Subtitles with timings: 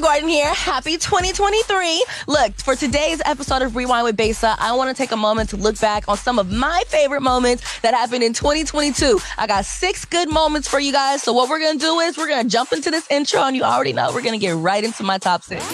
[0.00, 0.52] Gordon here.
[0.54, 2.04] Happy 2023.
[2.26, 5.56] Look, for today's episode of Rewind with Besa, I want to take a moment to
[5.56, 9.20] look back on some of my favorite moments that happened in 2022.
[9.36, 11.22] I got six good moments for you guys.
[11.22, 13.54] So what we're going to do is we're going to jump into this intro and
[13.54, 15.64] you already know we're going to get right into my top six.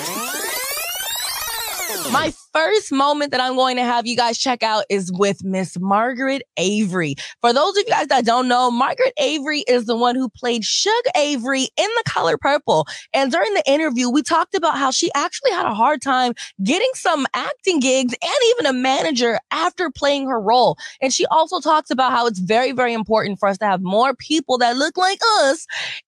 [2.12, 5.78] My first moment that I'm going to have you guys check out is with Miss
[5.78, 7.14] Margaret Avery.
[7.42, 10.64] For those of you guys that don't know, Margaret Avery is the one who played
[10.64, 12.86] Shug Avery in The Color Purple.
[13.12, 16.32] And during the interview, we talked about how she actually had a hard time
[16.64, 20.78] getting some acting gigs and even a manager after playing her role.
[21.02, 24.14] And she also talks about how it's very, very important for us to have more
[24.14, 25.66] people that look like us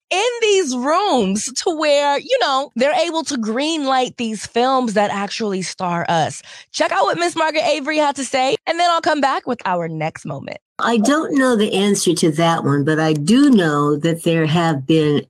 [0.09, 5.11] in these rooms to where, you know, they're able to green light these films that
[5.11, 6.38] actually star us.
[6.71, 9.61] Check out what Miss Margaret Avery had to say, and then I'll come back with
[9.65, 10.57] our next moment.
[10.79, 14.85] I don't know the answer to that one, but I do know that there have
[14.85, 15.25] been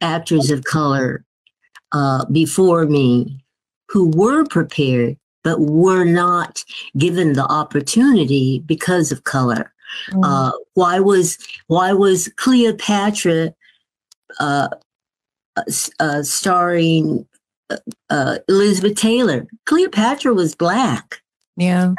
[0.00, 1.24] actors of color
[1.92, 3.42] uh, before me
[3.88, 6.64] who were prepared, but were not
[6.96, 9.72] given the opportunity because of color.
[10.10, 10.20] Mm.
[10.22, 13.52] Uh, why was why was Cleopatra
[14.38, 14.68] uh,
[15.98, 17.26] uh, starring
[18.08, 19.46] uh, Elizabeth Taylor.
[19.66, 21.22] Cleopatra was black.
[21.56, 21.94] Yeah.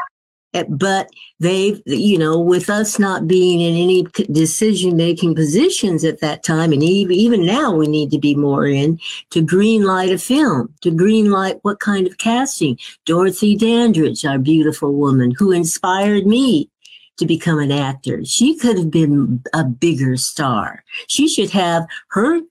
[0.53, 6.19] Eh, but they, you know, with us not being in any decision making positions at
[6.19, 8.99] that time, and even, even now we need to be more in
[9.30, 12.77] to green light a film, to green light what kind of casting.
[13.05, 16.69] Dorothy Dandridge, our beautiful woman who inspired me
[17.17, 18.25] to become an actor.
[18.25, 20.83] She could have been a bigger star.
[21.08, 22.42] She should have her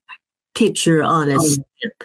[0.54, 1.46] picture on a oh.
[1.46, 2.04] strip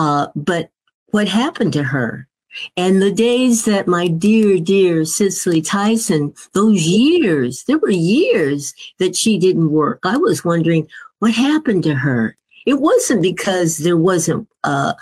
[0.00, 0.70] uh, but
[1.10, 2.26] what happened to her?
[2.74, 9.14] And the days that my dear, dear Cicely Tyson, those years, there were years that
[9.14, 10.00] she didn't work.
[10.02, 10.88] I was wondering
[11.18, 12.34] what happened to her.
[12.64, 14.94] It wasn't because there wasn't uh,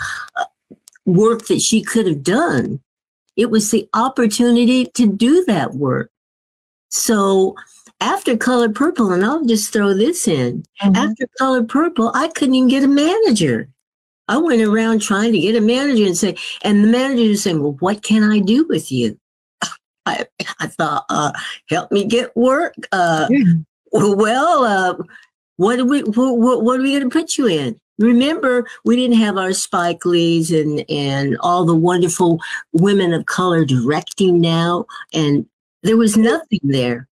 [1.07, 2.81] work that she could have done.
[3.37, 6.11] It was the opportunity to do that work.
[6.89, 7.55] So
[8.01, 10.97] after Color Purple, and I'll just throw this in, mm-hmm.
[10.97, 13.69] after Color Purple, I couldn't even get a manager.
[14.29, 17.63] I went around trying to get a manager and say, and the manager was saying,
[17.63, 19.19] well, what can I do with you?
[20.07, 20.27] I,
[20.61, 21.33] I thought, uh,
[21.69, 22.75] help me get work.
[22.93, 23.55] Uh, yeah.
[23.93, 25.03] Well, uh,
[25.57, 27.81] what are we, what, what are we going to put you in?
[27.99, 32.41] Remember, we didn't have our Spike Lees and, and all the wonderful
[32.73, 34.85] women of color directing now.
[35.13, 35.47] And
[35.83, 37.09] there was nothing there.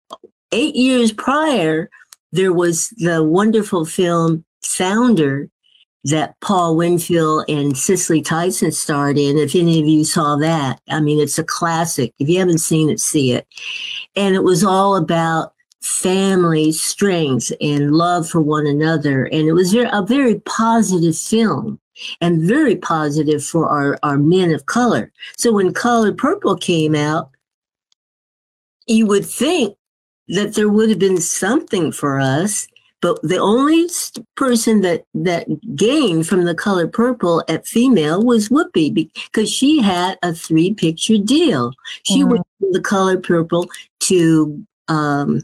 [0.52, 1.90] Eight years prior,
[2.30, 5.48] there was the wonderful film Sounder
[6.06, 9.38] that Paul Winfield and Cicely Tyson starred in.
[9.38, 12.14] If any of you saw that, I mean, it's a classic.
[12.20, 13.46] If you haven't seen it, see it.
[14.14, 15.52] And it was all about
[15.82, 19.24] family strength and love for one another.
[19.24, 21.80] And it was a very positive film
[22.20, 25.12] and very positive for our, our men of color.
[25.36, 27.30] So when Color Purple came out,
[28.86, 29.76] you would think
[30.28, 32.68] that there would have been something for us
[33.02, 33.88] but the only
[34.36, 35.46] person that that
[35.76, 41.18] gained from the color purple at female was Whoopi because she had a three picture
[41.18, 41.72] deal.
[42.04, 42.30] She mm-hmm.
[42.30, 43.68] went from the color purple
[44.00, 45.42] to um,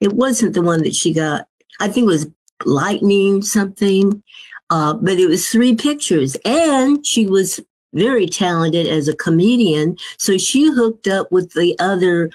[0.00, 1.46] it wasn't the one that she got.
[1.80, 2.26] I think it was
[2.64, 4.22] lightning something,
[4.70, 7.60] uh, but it was three pictures, and she was
[7.92, 9.96] very talented as a comedian.
[10.18, 12.30] So she hooked up with the other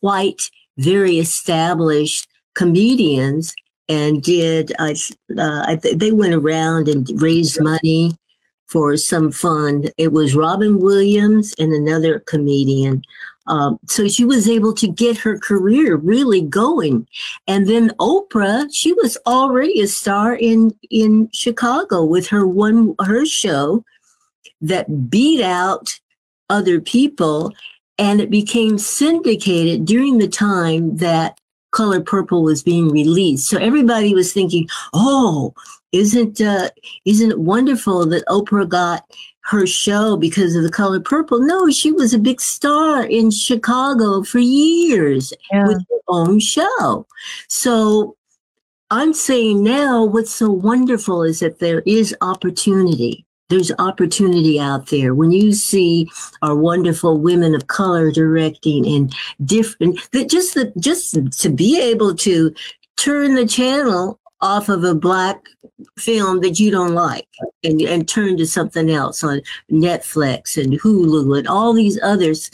[0.00, 0.42] white,
[0.78, 3.54] very established comedians
[3.92, 4.94] and did uh,
[5.38, 8.16] uh, they went around and raised money
[8.66, 9.92] for some fund.
[9.98, 13.02] It was Robin Williams and another comedian.
[13.48, 17.06] Um, so she was able to get her career really going.
[17.46, 23.26] And then Oprah, she was already a star in in Chicago with her one her
[23.26, 23.84] show
[24.62, 26.00] that beat out
[26.48, 27.52] other people
[27.98, 31.38] and it became syndicated during the time that
[31.72, 33.48] color purple was being released.
[33.48, 35.54] So everybody was thinking, "Oh,
[35.92, 36.70] isn't uh,
[37.04, 39.04] isn't it wonderful that Oprah got
[39.46, 44.22] her show because of the color purple?" No, she was a big star in Chicago
[44.22, 45.66] for years yeah.
[45.66, 47.06] with her own show.
[47.48, 48.16] So
[48.90, 55.14] I'm saying now, what's so wonderful is that there is opportunity there's opportunity out there.
[55.14, 56.08] When you see
[56.40, 59.14] our wonderful women of color directing and
[59.44, 62.54] different, that just the, just to be able to
[62.96, 65.44] turn the channel off of a black
[65.98, 67.28] film that you don't like
[67.62, 72.50] and, and turn to something else on Netflix and Hulu and all these others.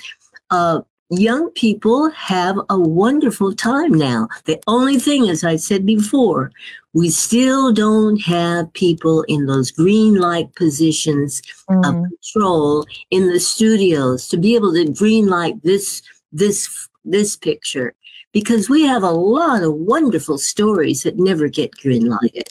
[0.50, 0.80] Uh,
[1.10, 4.28] young people have a wonderful time now.
[4.44, 6.50] The only thing, as I said before,
[6.94, 11.78] we still don't have people in those green light positions mm.
[11.86, 16.02] of control in the studios to be able to green light this
[16.32, 17.94] this this picture
[18.32, 22.48] because we have a lot of wonderful stories that never get green lighted.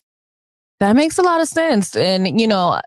[0.80, 1.96] That makes a lot of sense.
[1.96, 2.80] And, you know,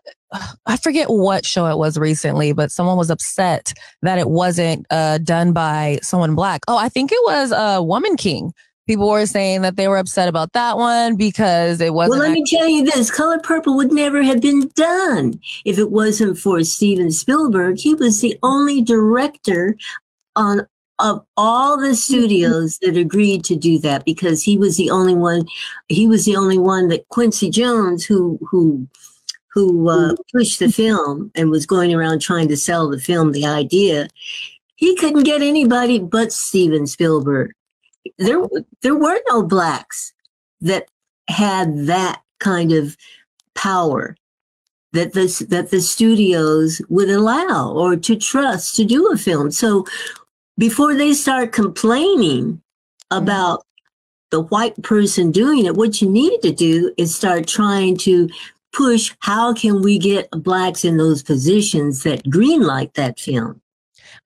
[0.65, 5.17] I forget what show it was recently, but someone was upset that it wasn't uh,
[5.19, 6.61] done by someone black.
[6.67, 8.53] Oh, I think it was uh, Woman King.
[8.87, 12.19] People were saying that they were upset about that one because it wasn't.
[12.19, 15.91] Well, let me tell you this Color Purple would never have been done if it
[15.91, 17.77] wasn't for Steven Spielberg.
[17.77, 19.77] He was the only director
[20.35, 20.65] on
[21.01, 25.45] of all the studios that agreed to do that because he was the only one
[25.89, 28.87] he was the only one that Quincy Jones who who
[29.53, 33.45] who uh, pushed the film and was going around trying to sell the film the
[33.45, 34.07] idea
[34.75, 37.51] he couldn't get anybody but Steven Spielberg
[38.17, 38.41] there
[38.81, 40.13] there were no blacks
[40.61, 40.87] that
[41.27, 42.97] had that kind of
[43.55, 44.15] power
[44.93, 49.85] that the that the studios would allow or to trust to do a film so
[50.57, 52.61] before they start complaining
[53.09, 53.65] about
[54.31, 58.29] the white person doing it, what you need to do is start trying to
[58.73, 63.61] push how can we get blacks in those positions that greenlight that film.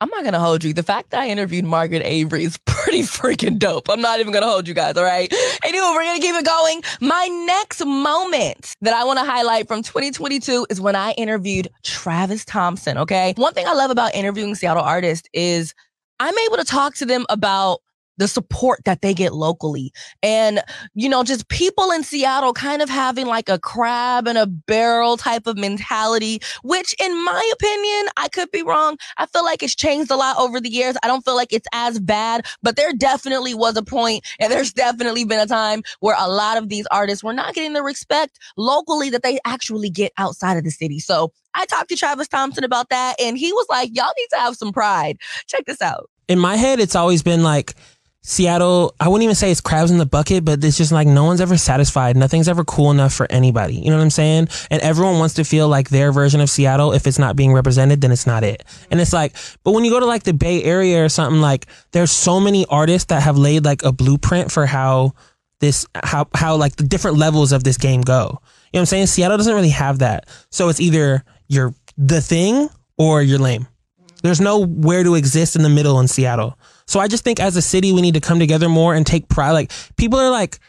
[0.01, 0.73] I'm not gonna hold you.
[0.73, 3.89] The fact that I interviewed Margaret Avery is pretty freaking dope.
[3.89, 5.33] I'm not even gonna hold you guys, all right?
[5.63, 6.81] Anyway, we're gonna keep it going.
[6.99, 12.97] My next moment that I wanna highlight from 2022 is when I interviewed Travis Thompson,
[12.97, 13.33] okay?
[13.37, 15.73] One thing I love about interviewing Seattle artists is
[16.19, 17.79] I'm able to talk to them about
[18.17, 19.91] the support that they get locally.
[20.23, 20.61] And,
[20.93, 25.17] you know, just people in Seattle kind of having like a crab in a barrel
[25.17, 28.97] type of mentality, which in my opinion, I could be wrong.
[29.17, 30.95] I feel like it's changed a lot over the years.
[31.03, 34.73] I don't feel like it's as bad, but there definitely was a point and there's
[34.73, 38.39] definitely been a time where a lot of these artists were not getting the respect
[38.57, 40.99] locally that they actually get outside of the city.
[40.99, 44.37] So I talked to Travis Thompson about that and he was like, y'all need to
[44.37, 45.17] have some pride.
[45.47, 46.09] Check this out.
[46.27, 47.75] In my head, it's always been like,
[48.27, 51.25] Seattle, I wouldn't even say it's crabs in the bucket, but it's just like no
[51.25, 52.17] one's ever satisfied.
[52.17, 53.75] Nothing's ever cool enough for anybody.
[53.75, 54.47] You know what I'm saying?
[54.71, 56.91] And everyone wants to feel like their version of Seattle.
[56.91, 58.63] If it's not being represented, then it's not it.
[58.89, 61.67] And it's like, but when you go to like the Bay Area or something, like
[61.91, 65.13] there's so many artists that have laid like a blueprint for how
[65.59, 68.23] this, how, how like the different levels of this game go.
[68.23, 68.39] You know
[68.71, 69.05] what I'm saying?
[69.05, 70.27] Seattle doesn't really have that.
[70.49, 73.67] So it's either you're the thing or you're lame.
[74.23, 76.57] There's nowhere to exist in the middle in Seattle.
[76.87, 79.27] So I just think as a city, we need to come together more and take
[79.27, 79.51] pride.
[79.51, 80.59] Like people are like,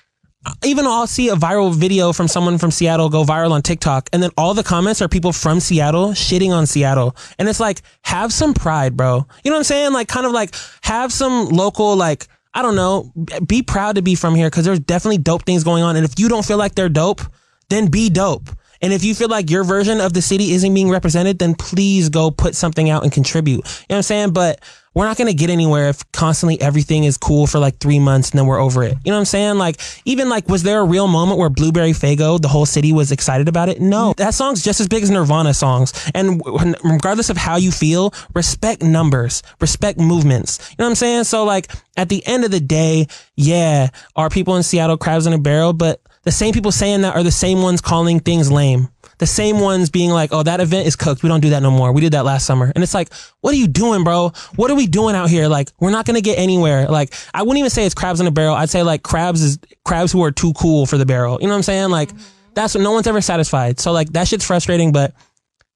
[0.64, 4.22] even I'll see a viral video from someone from Seattle go viral on TikTok, and
[4.22, 7.16] then all the comments are people from Seattle shitting on Seattle.
[7.38, 9.26] And it's like, have some pride, bro.
[9.42, 9.92] You know what I'm saying?
[9.92, 13.12] Like, kind of like have some local, like, I don't know,
[13.46, 15.96] be proud to be from here because there's definitely dope things going on.
[15.96, 17.22] And if you don't feel like they're dope,
[17.68, 18.48] then be dope.
[18.82, 22.08] And if you feel like your version of the city isn't being represented, then please
[22.08, 23.56] go put something out and contribute.
[23.56, 24.32] You know what I'm saying?
[24.32, 24.61] But
[24.96, 28.31] we're not going to get anywhere if constantly everything is cool for like three months
[28.31, 28.96] and then we're over it.
[29.05, 29.58] You know what I'm saying?
[29.58, 33.12] Like, even like, was there a real moment where Blueberry Faygo, the whole city was
[33.12, 33.78] excited about it?
[33.78, 35.92] No, that song's just as big as Nirvana songs.
[36.14, 36.40] And
[36.83, 40.59] regardless of how you feel, respect numbers, respect movements.
[40.71, 41.25] You know what I'm saying?
[41.25, 45.35] So like, at the end of the day, yeah, are people in Seattle crabs in
[45.35, 45.75] a barrel?
[45.75, 49.61] But the same people saying that are the same ones calling things lame the same
[49.61, 51.23] ones being like, oh, that event is cooked.
[51.23, 51.92] We don't do that no more.
[51.92, 52.71] We did that last summer.
[52.75, 54.33] And it's like, what are you doing, bro?
[54.56, 55.49] What are we doing out here?
[55.49, 56.87] Like, we're not going to get anywhere.
[56.87, 58.54] Like, I wouldn't even say it's crabs in a barrel.
[58.54, 61.38] I'd say like crabs is crabs who are too cool for the barrel.
[61.40, 61.90] You know what I'm saying?
[61.90, 62.11] Like,
[62.54, 63.80] that's what no one's ever satisfied.
[63.80, 64.92] So like, that shit's frustrating.
[64.92, 65.14] But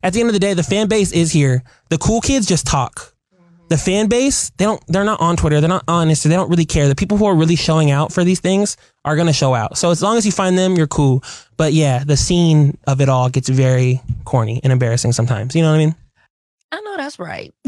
[0.02, 1.62] at the end of the day, the fan base is here.
[1.88, 3.14] The cool kids just talk
[3.70, 5.60] the fan base, they don't, they're not on Twitter.
[5.60, 6.24] They're not on Insta.
[6.24, 6.88] They don't really care.
[6.88, 9.78] The people who are really showing out for these things are going to show out.
[9.78, 11.22] So as long as you find them, you're cool.
[11.56, 15.54] But yeah, the scene of it all gets very corny and embarrassing sometimes.
[15.54, 15.94] You know what I mean?
[16.72, 17.54] I know that's right.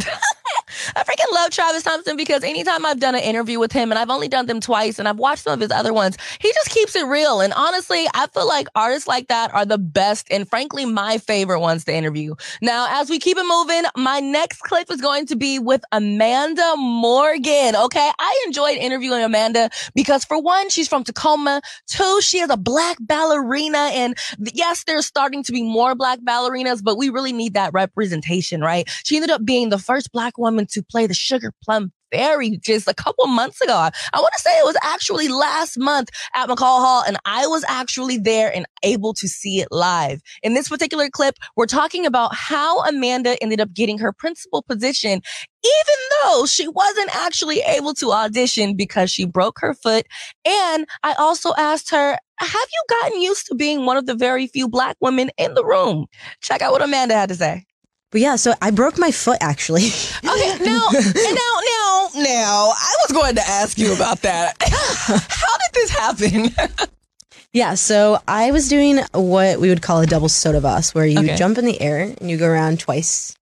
[0.97, 4.11] I freaking love Travis Thompson because anytime I've done an interview with him, and I've
[4.11, 6.97] only done them twice, and I've watched some of his other ones, he just keeps
[6.97, 7.41] it real.
[7.41, 11.61] And honestly, I feel like artists like that are the best and frankly, my favorite
[11.61, 12.35] ones to interview.
[12.61, 16.75] Now, as we keep it moving, my next clip is going to be with Amanda
[16.77, 17.77] Morgan.
[17.77, 18.11] Okay.
[18.19, 21.63] I enjoyed interviewing Amanda because for one, she's from Tacoma.
[21.87, 23.91] Two, she is a black ballerina.
[23.93, 28.61] And yes, there's starting to be more black ballerinas, but we really need that representation,
[28.61, 28.89] right?
[29.05, 32.87] She ended up being the first black woman to play the Sugar Plum Fairy just
[32.87, 33.75] a couple months ago.
[33.75, 37.47] I, I want to say it was actually last month at McCaw Hall, and I
[37.47, 40.21] was actually there and able to see it live.
[40.43, 45.23] In this particular clip, we're talking about how Amanda ended up getting her principal position,
[45.65, 50.07] even though she wasn't actually able to audition because she broke her foot.
[50.45, 54.49] And I also asked her, have you gotten used to being one of the very
[54.49, 56.07] few black women in the room?
[56.41, 57.65] Check out what Amanda had to say.
[58.13, 59.89] But yeah, so I broke my foot actually.
[60.25, 61.01] Okay, now, now,
[61.35, 64.55] now, now, I was going to ask you about that.
[64.61, 66.89] How did this happen?
[67.53, 71.07] yeah, so I was doing what we would call a double saut de basque, where
[71.07, 71.37] you Okay.
[71.37, 73.35] jump in the air and you go around twice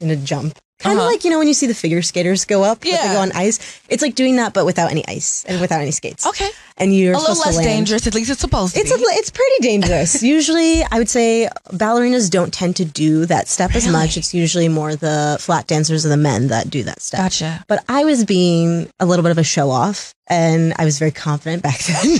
[0.00, 0.58] in a jump.
[0.78, 1.10] Kind of Uh-huh.
[1.12, 3.12] like, you know, when you see the figure skaters go up, but they Yeah.
[3.12, 3.58] go on ice.
[3.90, 6.24] It's like doing that, but without any ice and without any skates.
[6.26, 8.06] okay, And you're a little less dangerous.
[8.06, 8.96] At least it's supposed to It's be.
[8.98, 10.22] a, it's pretty dangerous.
[10.38, 14.16] usually, I would say ballerinas don't tend to do that step as much.
[14.16, 17.20] It's usually more the flat dancers or the men that do that step.
[17.20, 17.62] gotcha.
[17.68, 21.10] But I was being a little bit of a show off, and I was very
[21.12, 22.18] confident back then.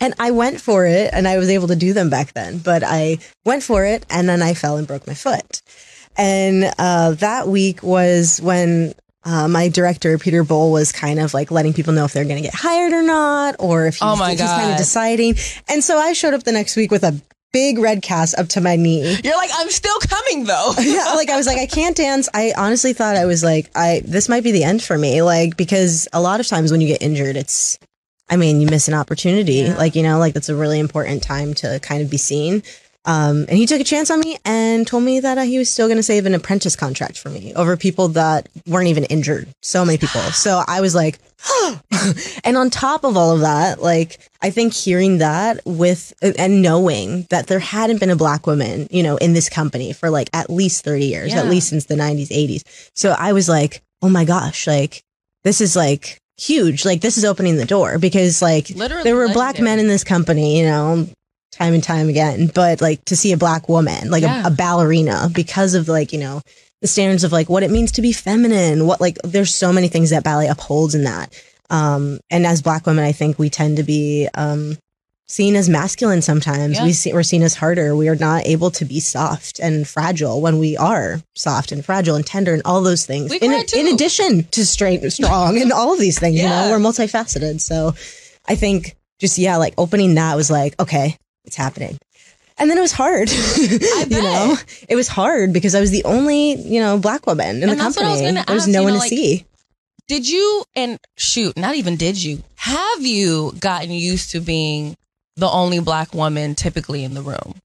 [0.00, 2.58] and I went for it, and I was able to do them back then.
[2.58, 5.62] But I went for it, and then I fell and broke my foot.
[6.18, 8.94] And uh, that week was when
[9.24, 12.36] uh, my director Peter Boal was kind of like letting people know if they're going
[12.36, 15.36] to get hired or not, or if he's, Oh my he's kind of deciding.
[15.68, 17.20] And so I showed up the next week with a
[17.52, 19.16] big red cast up to my knee.
[19.22, 20.72] You're like, I'm still coming though.
[20.80, 22.28] yeah, like I was like, I can't dance.
[22.34, 25.22] I honestly thought I was like, I this might be the end for me.
[25.22, 27.78] Like because a lot of times when you get injured, it's,
[28.30, 29.54] I mean, you miss an opportunity.
[29.54, 29.76] Yeah.
[29.76, 32.62] Like you know, like that's a really important time to kind of be seen.
[33.08, 35.70] Um, and he took a chance on me and told me that uh, he was
[35.70, 39.48] still going to save an apprentice contract for me over people that weren't even injured.
[39.62, 40.20] So many people.
[40.38, 41.18] So I was like,
[42.44, 47.26] and on top of all of that, like I think hearing that with and knowing
[47.30, 50.50] that there hadn't been a black woman, you know, in this company for like at
[50.50, 51.40] least 30 years, Yeah.
[51.40, 52.62] at least since the 90s, 80s.
[52.94, 55.02] So I was like, oh my gosh, like
[55.44, 56.84] this is like huge.
[56.84, 60.04] Like this is opening the door because like Literally there were black men in this
[60.04, 61.08] company, you know,
[61.58, 64.44] time and time again, but like to see a black woman, like Yeah.
[64.44, 66.40] a, a ballerina because of like, you know,
[66.80, 69.88] the standards of like what it means to be feminine, what like there's so many
[69.88, 71.34] things that ballet upholds in that.
[71.70, 74.76] Um, and as black women, I think we tend to be, um,
[75.30, 76.76] seen as masculine sometimes.
[76.78, 76.84] Yeah.
[76.84, 77.94] We see, we're seen as harder.
[77.94, 82.16] We are not able to be soft and fragile when we are soft and fragile
[82.16, 83.30] and tender and all those things.
[83.30, 86.78] We in, in addition to straight, strong and all of these things, you know, we're
[86.78, 87.60] multifaceted.
[87.60, 87.94] So
[88.48, 91.98] I think just, yeah, like opening that was like, okay, it's happening.
[92.60, 93.28] And then it was hard.
[93.32, 94.56] I you know,
[94.88, 97.76] it was hard because I was the only, you know, black woman in And the
[97.76, 98.34] that's what I was company.
[98.36, 99.44] gonna There was no you one know, to like- see.
[100.08, 104.96] Did you and shoot, not even did you, have you gotten used to being
[105.36, 107.56] the only black woman typically in the room?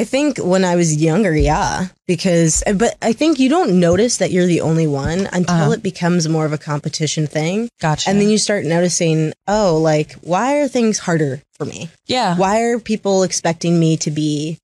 [0.00, 4.30] I think when I was younger, yeah, because but I think you don't notice that
[4.30, 5.72] you're the only one until Uh-huh.
[5.76, 8.08] it becomes more of a competition thing, Gotcha.
[8.08, 11.90] and then you start noticing, oh, like why are things harder for me?
[12.06, 12.36] yeah.
[12.36, 14.56] Why are people expecting me to be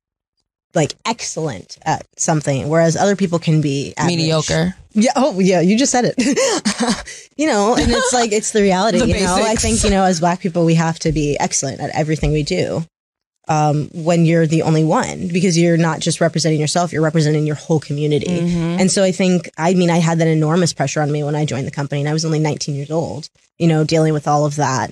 [0.75, 4.17] like excellent at something, whereas other people can be average?
[4.17, 4.75] Mediocre.
[4.93, 5.13] Yeah.
[5.17, 5.61] Oh, yeah.
[5.61, 6.17] You just said it.
[7.37, 8.99] you know, and it's like it's the reality.
[9.05, 11.81] The you know, I think you know, as Black people, we have to be excellent
[11.81, 12.85] at everything we do.
[13.49, 17.55] Um, when you're the only one, because you're not just representing yourself, you're representing your
[17.55, 18.27] whole community.
[18.41, 18.81] Mhm.
[18.81, 21.45] And so I think, I mean, I had that enormous pressure on me when I
[21.45, 23.29] joined the company, and I was only 19 years old.
[23.59, 24.91] You know, dealing with all of that,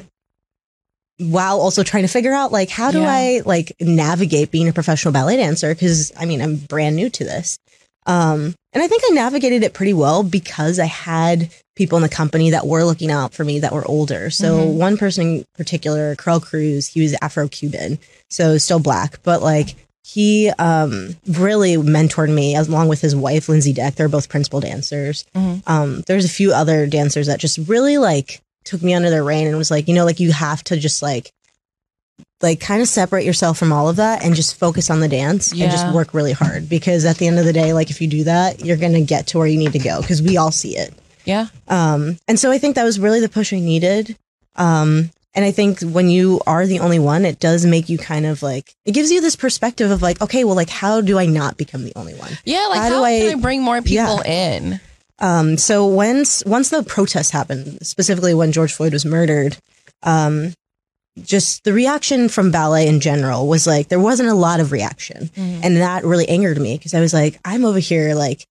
[1.18, 3.10] while also trying to figure out like how do Yeah.
[3.12, 5.74] I like navigate being a professional ballet dancer?
[5.74, 7.58] Because I mean, I'm brand new to this.
[8.06, 12.08] Um, and I think I navigated it pretty well because I had people in the
[12.08, 14.30] company that were looking out for me that were older.
[14.30, 14.74] So Mhm.
[14.74, 17.98] one person in particular, Karel Cruz, he was Afro Cuban,
[18.30, 19.74] so still black, but like
[20.06, 23.94] he um, really mentored me along with his wife, Lindsi Dec.
[23.96, 25.24] They're both principal dancers.
[25.34, 25.62] Mhm.
[25.66, 29.46] Um, there's a few other dancers that just really like took me under their reign
[29.48, 31.32] and was like, you know, like you have to just like
[32.42, 35.50] like kind of separate yourself from all of that and just focus on the dance
[35.52, 38.06] and just work really hard because at the end of the day like if you
[38.06, 40.50] do that you're going to get to where you need to go because we all
[40.52, 40.92] see it
[41.24, 41.46] Yeah.
[41.68, 44.16] um and so i think that was really the push i needed
[44.56, 48.26] um and i think when you are the only one it does make you kind
[48.26, 51.26] of like it gives you this perspective of like okay well like how do i
[51.26, 52.66] not become the only one Yeah.
[52.70, 54.80] Like, How how, do can I- I bring more people in?
[55.20, 59.56] um, so once once the protests happened, specifically when George Floyd was murdered,
[60.02, 60.52] um,
[61.22, 65.30] just the reaction from ballet in general was like there wasn't a lot of reaction,
[65.36, 65.60] Mhm.
[65.62, 68.44] and that really angered me because I was like, I'm over here like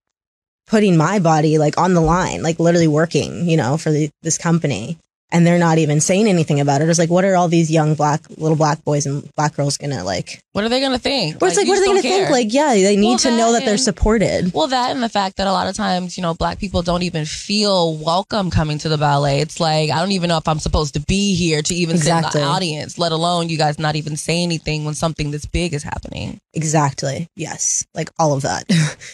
[0.73, 4.39] putting my body like on the line, like literally working, you know, for the, this
[4.39, 4.97] company.
[5.33, 6.89] and they're not even saying anything about it.
[6.89, 10.03] It's like, what are all these young black little black boys and black girls gonna
[10.03, 10.42] like?
[10.53, 11.41] What are they gonna think?
[11.41, 12.29] Or it's like, you what are they gonna think?
[12.29, 14.53] Like, yeah, they need Well, to know that they're supported.
[14.53, 17.01] Well, that and the fact that a lot of times, you know, black people don't
[17.01, 19.39] even feel welcome coming to the ballet.
[19.39, 22.15] It's like, I don't even know if I'm supposed to be here to even sit
[22.15, 25.74] in the audience, let alone you guys not even say anything when something this big
[25.74, 26.39] is happening.
[26.53, 27.27] Exactly.
[27.36, 27.88] Yes.
[27.95, 28.65] Like all of that.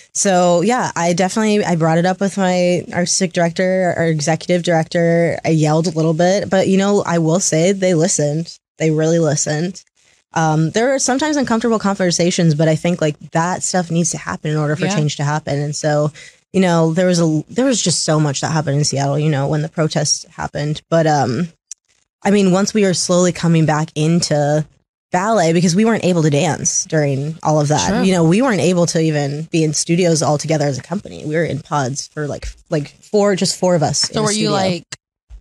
[0.13, 5.39] so yeah, I definitely I brought it up with my artistic director, our executive director.
[5.45, 8.57] I yelled a little bit, but you know, I will say they listened.
[8.77, 9.83] They really listened.
[10.33, 14.51] Um, there are sometimes uncomfortable conversations, but I think like that stuff needs to happen
[14.51, 14.95] in order for Yeah.
[14.95, 15.59] change to happen.
[15.59, 16.11] And so,
[16.53, 19.29] you know, there was a there was just so much that happened in Seattle, you
[19.29, 20.81] know, when the protests happened.
[20.89, 21.49] But um
[22.23, 24.65] I mean, once we are slowly coming back into
[25.11, 27.87] ballet because we weren't able to dance during all of that.
[27.87, 28.03] Sure.
[28.03, 31.25] You know, we weren't able to even be in studios all together as a company.
[31.25, 34.01] We were in pods for like like four, just four of us.
[34.01, 34.83] So were you like,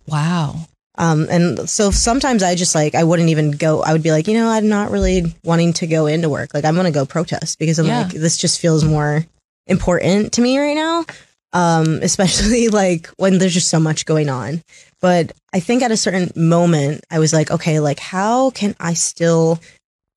[0.07, 0.55] wow.
[0.99, 3.81] Um, and so sometimes I just like I wouldn't even go.
[3.81, 6.53] I would be like, you know, I'm not really wanting to go into work.
[6.53, 8.01] Like I'm gonna go protest because I'm Yeah.
[8.03, 9.25] like this just feels more
[9.67, 11.05] important to me right now.
[11.53, 14.61] Um, especially like when there's just so much going on.
[15.01, 18.93] But I think at a certain moment I was like, okay, like how can I
[18.93, 19.59] still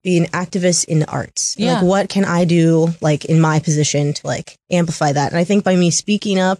[0.03, 1.55] be an activist in the arts?
[1.57, 1.75] Yeah.
[1.75, 5.31] Like what can I do like in my position to like amplify that?
[5.31, 6.59] And I think by me speaking up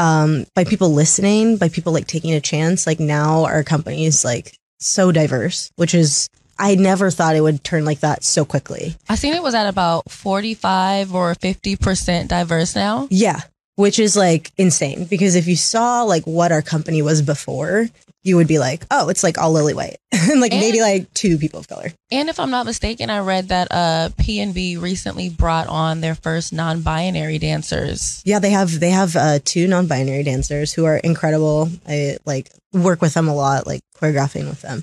[0.00, 2.86] um, by people listening, by people like taking a chance.
[2.86, 6.28] Like now our company is like so diverse, which is
[6.58, 8.96] I never thought it would turn like that so quickly.
[9.08, 13.08] I think it was at about 45 or 50% diverse now.
[13.10, 13.40] Yeah,
[13.76, 17.88] which is like insane because if you saw like what our company was before,
[18.22, 21.38] you would be like, oh, it's like all lily white and like maybe like two
[21.38, 21.90] people of color.
[22.10, 26.52] And if I'm not mistaken, I read that uh, P&B recently brought on their first
[26.52, 28.22] non-binary dancers.
[28.24, 31.70] Yeah, they have they have uh, two non-binary dancers who are incredible.
[31.86, 34.82] I like work with them a lot, like choreographing with them.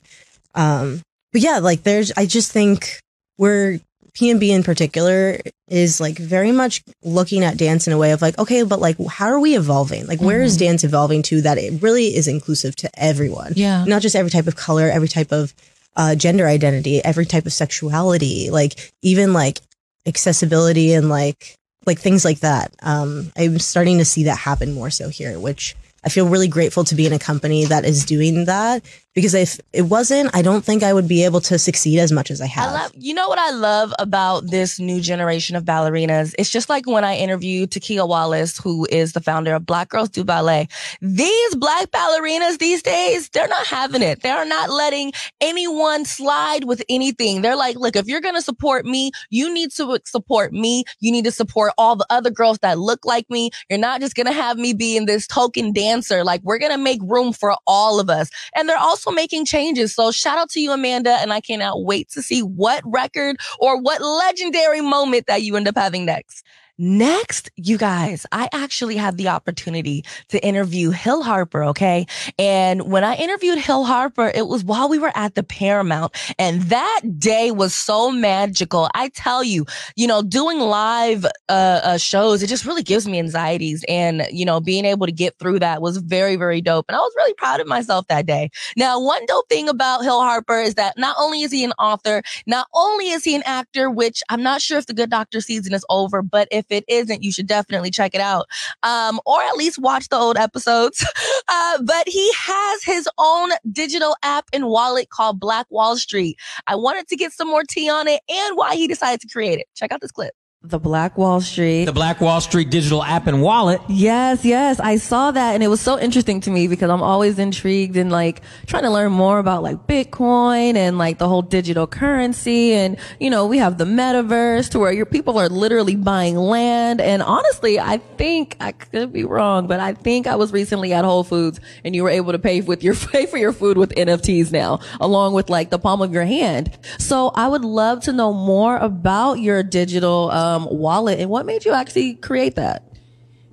[0.55, 1.01] Um,
[1.31, 2.99] but yeah, like there's I just think
[3.37, 3.79] we're
[4.17, 8.13] P and B in particular is like very much looking at dance in a way
[8.13, 10.07] of like, okay, but like how are we evolving?
[10.07, 13.53] Like where is dance evolving to that it really is inclusive to everyone?
[13.55, 13.85] Yeah.
[13.85, 15.53] Not just every type of color, every type of
[15.95, 19.59] uh, gender identity, every type of sexuality, like even like
[20.07, 21.55] accessibility and like
[21.85, 22.73] like things like that.
[22.81, 26.85] Um, I'm starting to see that happen more so here, which I feel really grateful
[26.85, 28.83] to be in a company that is doing that
[29.17, 32.29] because if it wasn't, I don't think I would be able to succeed as much
[32.29, 32.69] as I have.
[32.69, 36.35] I love, you know what I love about this new generation of ballerinas?
[36.37, 40.09] It's just like when I interviewed Takia Wallace, who is the founder of Black Girls
[40.09, 40.67] Do Ballet.
[41.01, 44.21] These black ballerinas these days, they're not having it.
[44.21, 47.41] They're not letting anyone slide with anything.
[47.41, 50.83] They're like, look, if you're going to support me, you need to support me.
[50.99, 53.49] You need to support all the other girls that look like me.
[53.67, 56.23] You're not just going to have me being this token dancer.
[56.23, 58.29] Like we're going to make room for all of us.
[58.55, 59.95] And they're also making changes.
[59.95, 61.11] So shout out to you, Amanda.
[61.21, 65.67] And I cannot wait to see what record or what legendary moment that you end
[65.67, 66.43] up having next.
[66.79, 72.05] Next, you guys, I actually had the opportunity to interview Hill Harper, okay?
[72.37, 76.15] And when I interviewed Hill Harper, it was while we were at the Paramount.
[76.37, 78.89] And that day was so magical.
[78.93, 83.17] I tell you, you know, doing live uh, uh, shows, it just really gives me
[83.17, 83.83] anxieties.
[83.87, 86.85] And, you know, being able to get through that was very, very dope.
[86.89, 88.51] And I was really proud of myself that day.
[88.75, 92.21] Now, one dope thing about Hill Harper is that not only is he an author,
[92.45, 95.73] not only is he an actor, which I'm not sure if the Good Doctor season
[95.73, 98.47] is over, but if it isn't, you should definitely check it out.
[98.83, 101.05] Um, or at least watch the old episodes.
[101.49, 106.37] Uh, but he has his own digital app and wallet called Black Wall Street.
[106.67, 109.59] I wanted to get some more tea on it and why he decided to create
[109.59, 109.67] it.
[109.73, 110.33] Check out this clip.
[110.63, 111.85] The Black Wall Street.
[111.85, 113.79] The Black Wall Street digital app and wallet.
[113.87, 114.79] Yes, yes.
[114.79, 118.11] I saw that and it was so interesting to me because I'm always intrigued and
[118.11, 122.73] like trying to learn more about like Bitcoin and like the whole digital currency.
[122.73, 127.01] And, you know, we have the metaverse to where your people are literally buying land.
[127.01, 131.05] And honestly, I think I could be wrong, but I think I was recently at
[131.05, 133.91] Whole Foods and you were able to pay with your, pay for your food with
[133.91, 136.75] NFTs now, along with like the palm of your hand.
[136.97, 141.45] So I would love to know more about your digital, uh, um, wallet and what
[141.45, 142.83] made you actually create that?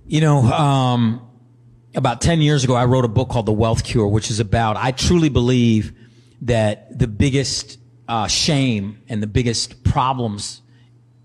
[0.06, 1.26] You know, um,
[1.94, 4.76] about 10 years ago, I wrote a book called The Wealth Cure, which is about,
[4.76, 5.92] I truly believe
[6.42, 7.78] that the biggest
[8.08, 10.60] uh, shame and the biggest problems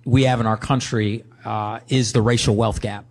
[0.05, 3.05] we have in our country uh, is the racial wealth gap.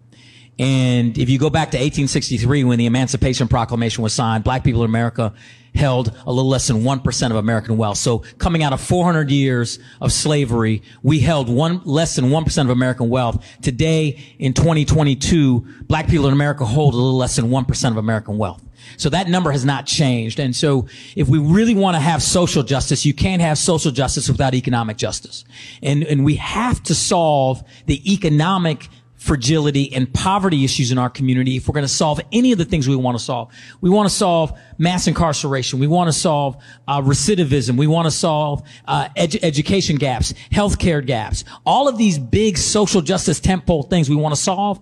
[0.59, 4.83] And if you go back to 1863 when the Emancipation Proclamation was signed, black people
[4.83, 5.35] in America
[5.79, 7.97] held a little less than 1% of American wealth.
[7.97, 12.71] So coming out of 400 years of slavery, we held one, less than 1% of
[12.71, 13.45] American wealth.
[13.62, 18.37] Today, in 2022, black people in America hold a little less than 1% of American
[18.37, 18.62] wealth.
[18.97, 20.38] So that number has not changed.
[20.41, 24.29] And so if we really want to have social justice, you can't have social justice
[24.29, 25.45] without economic justice.
[25.83, 28.88] And, and we have to solve the economic
[29.19, 32.65] fragility and poverty issues in our community if we're going to solve any of the
[32.65, 33.53] things we want to solve.
[33.81, 35.81] We want to solve mass incarceration.
[35.81, 37.77] We want to solve uh, recidivism.
[37.77, 43.03] We want to solve uh, edu- education gaps, healthcare gaps, all of these big social
[43.03, 44.81] justice tentpole things we want to solve.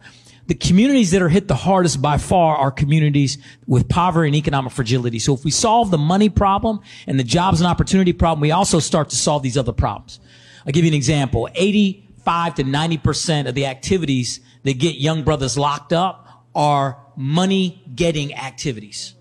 [0.48, 4.72] The communities that are hit the hardest by far are communities with poverty and economic
[4.72, 5.18] fragility.
[5.18, 8.78] So if we solve the money problem and the jobs and opportunity problem, we also
[8.78, 10.20] start to solve these other problems.
[10.64, 11.48] I'll give you an example.
[12.26, 18.34] 85 to 90% of the activities that get young brothers locked up are money getting
[18.34, 19.14] activities,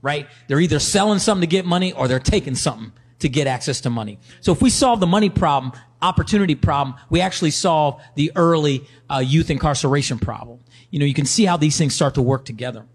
[0.00, 0.28] right?
[0.46, 3.90] They're either selling something to get money or they're taking something to get access to
[3.90, 4.20] money.
[4.40, 9.18] So if we solve the money problem, opportunity problem, we actually solve the early uh,
[9.18, 10.60] youth incarceration problem.
[10.90, 12.86] You know, you can see how these things start to work together.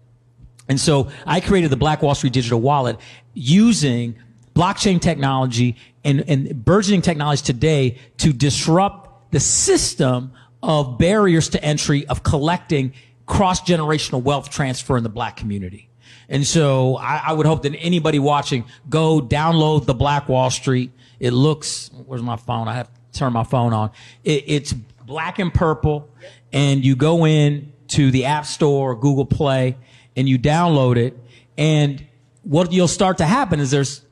[0.68, 2.98] And so I created the Black Wall Street Digital Wallet
[3.34, 4.16] using
[4.54, 12.06] blockchain technology and, and burgeoning technology today to disrupt the system of barriers to entry
[12.06, 12.92] of collecting
[13.26, 15.88] cross generational wealth transfer in the black community.
[16.28, 20.92] And so I, I, would hope that anybody watching go download the Black Wall Street.
[21.20, 22.68] It looks, where's my phone?
[22.68, 23.90] I have to turn my phone on.
[24.24, 26.08] It, it's black and purple
[26.52, 29.76] and you go in to the App Store or Google Play
[30.16, 31.18] and you download it.
[31.56, 32.06] And
[32.42, 34.02] what you'll start to happen is there's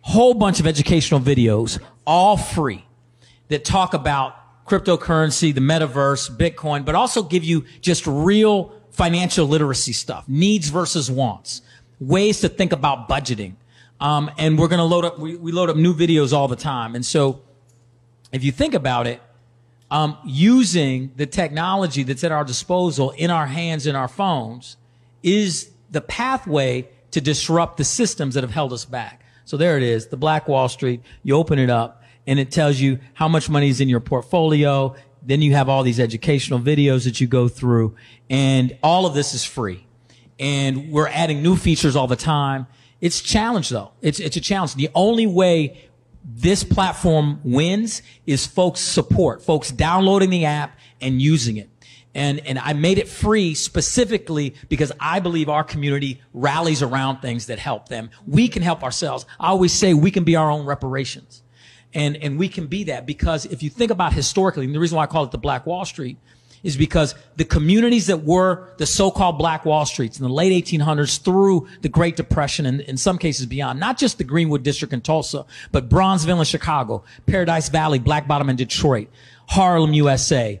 [0.00, 2.84] whole bunch of educational videos, all free,
[3.50, 4.36] that talk about
[4.66, 11.10] cryptocurrency, the metaverse, Bitcoin, but also give you just real financial literacy stuff, needs versus
[11.10, 11.62] wants,
[11.98, 13.54] ways to think about budgeting.
[14.00, 16.56] Um, and we're going to load up, we, we load up new videos all the
[16.56, 16.94] time.
[16.94, 17.42] And so
[18.32, 19.20] if you think about it,
[19.90, 24.76] um, using the technology that's at our disposal in our hands, in our phones,
[25.22, 29.24] is the pathway to disrupt the systems that have held us back.
[29.44, 31.02] So there it is, the Black Wall Street.
[31.24, 34.94] You open it up and it tells you how much money is in your portfolio.
[35.22, 37.96] Then you have all these educational videos that you go through
[38.28, 39.86] and all of this is free.
[40.38, 42.66] And we're adding new features all the time.
[43.00, 43.92] It's a challenge though.
[44.00, 44.76] It's, it's a challenge.
[44.76, 45.88] The only way
[46.24, 51.68] this platform wins is folks support, folks downloading the app and using it.
[52.14, 57.46] And, and I made it free specifically because I believe our community rallies around things
[57.46, 58.10] that help them.
[58.26, 59.26] We can help ourselves.
[59.38, 61.42] I always say we can be our own reparations.
[61.92, 64.96] And, and we can be that because if you think about historically, and the reason
[64.96, 66.18] why I call it the Black Wall Street
[66.62, 71.22] is because the communities that were the so-called Black Wall Streets in the late 1800s
[71.22, 75.00] through the Great Depression and in some cases beyond, not just the Greenwood District in
[75.00, 79.08] Tulsa, but Bronzeville in Chicago, Paradise Valley, Black Bottom in Detroit,
[79.48, 80.60] Harlem, USA,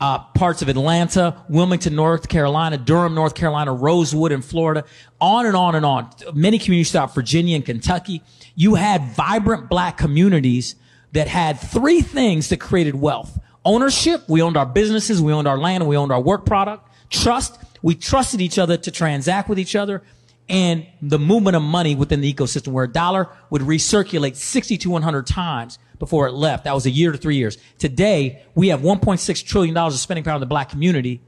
[0.00, 4.84] uh, parts of Atlanta, Wilmington, North Carolina, Durham, North Carolina, Rosewood in Florida,
[5.20, 6.10] on and on and on.
[6.32, 8.22] Many communities throughout Virginia and Kentucky.
[8.54, 10.76] You had vibrant black communities
[11.12, 14.22] that had three things that created wealth ownership.
[14.28, 15.20] We owned our businesses.
[15.20, 15.86] We owned our land.
[15.86, 16.88] We owned our work product.
[17.10, 17.58] Trust.
[17.82, 20.02] We trusted each other to transact with each other
[20.48, 24.90] and the movement of money within the ecosystem where a dollar would recirculate 60 to
[24.90, 26.64] 100 times before it left.
[26.64, 27.58] That was a year to three years.
[27.78, 31.20] Today, we have $1.6 trillion of spending power in the black community,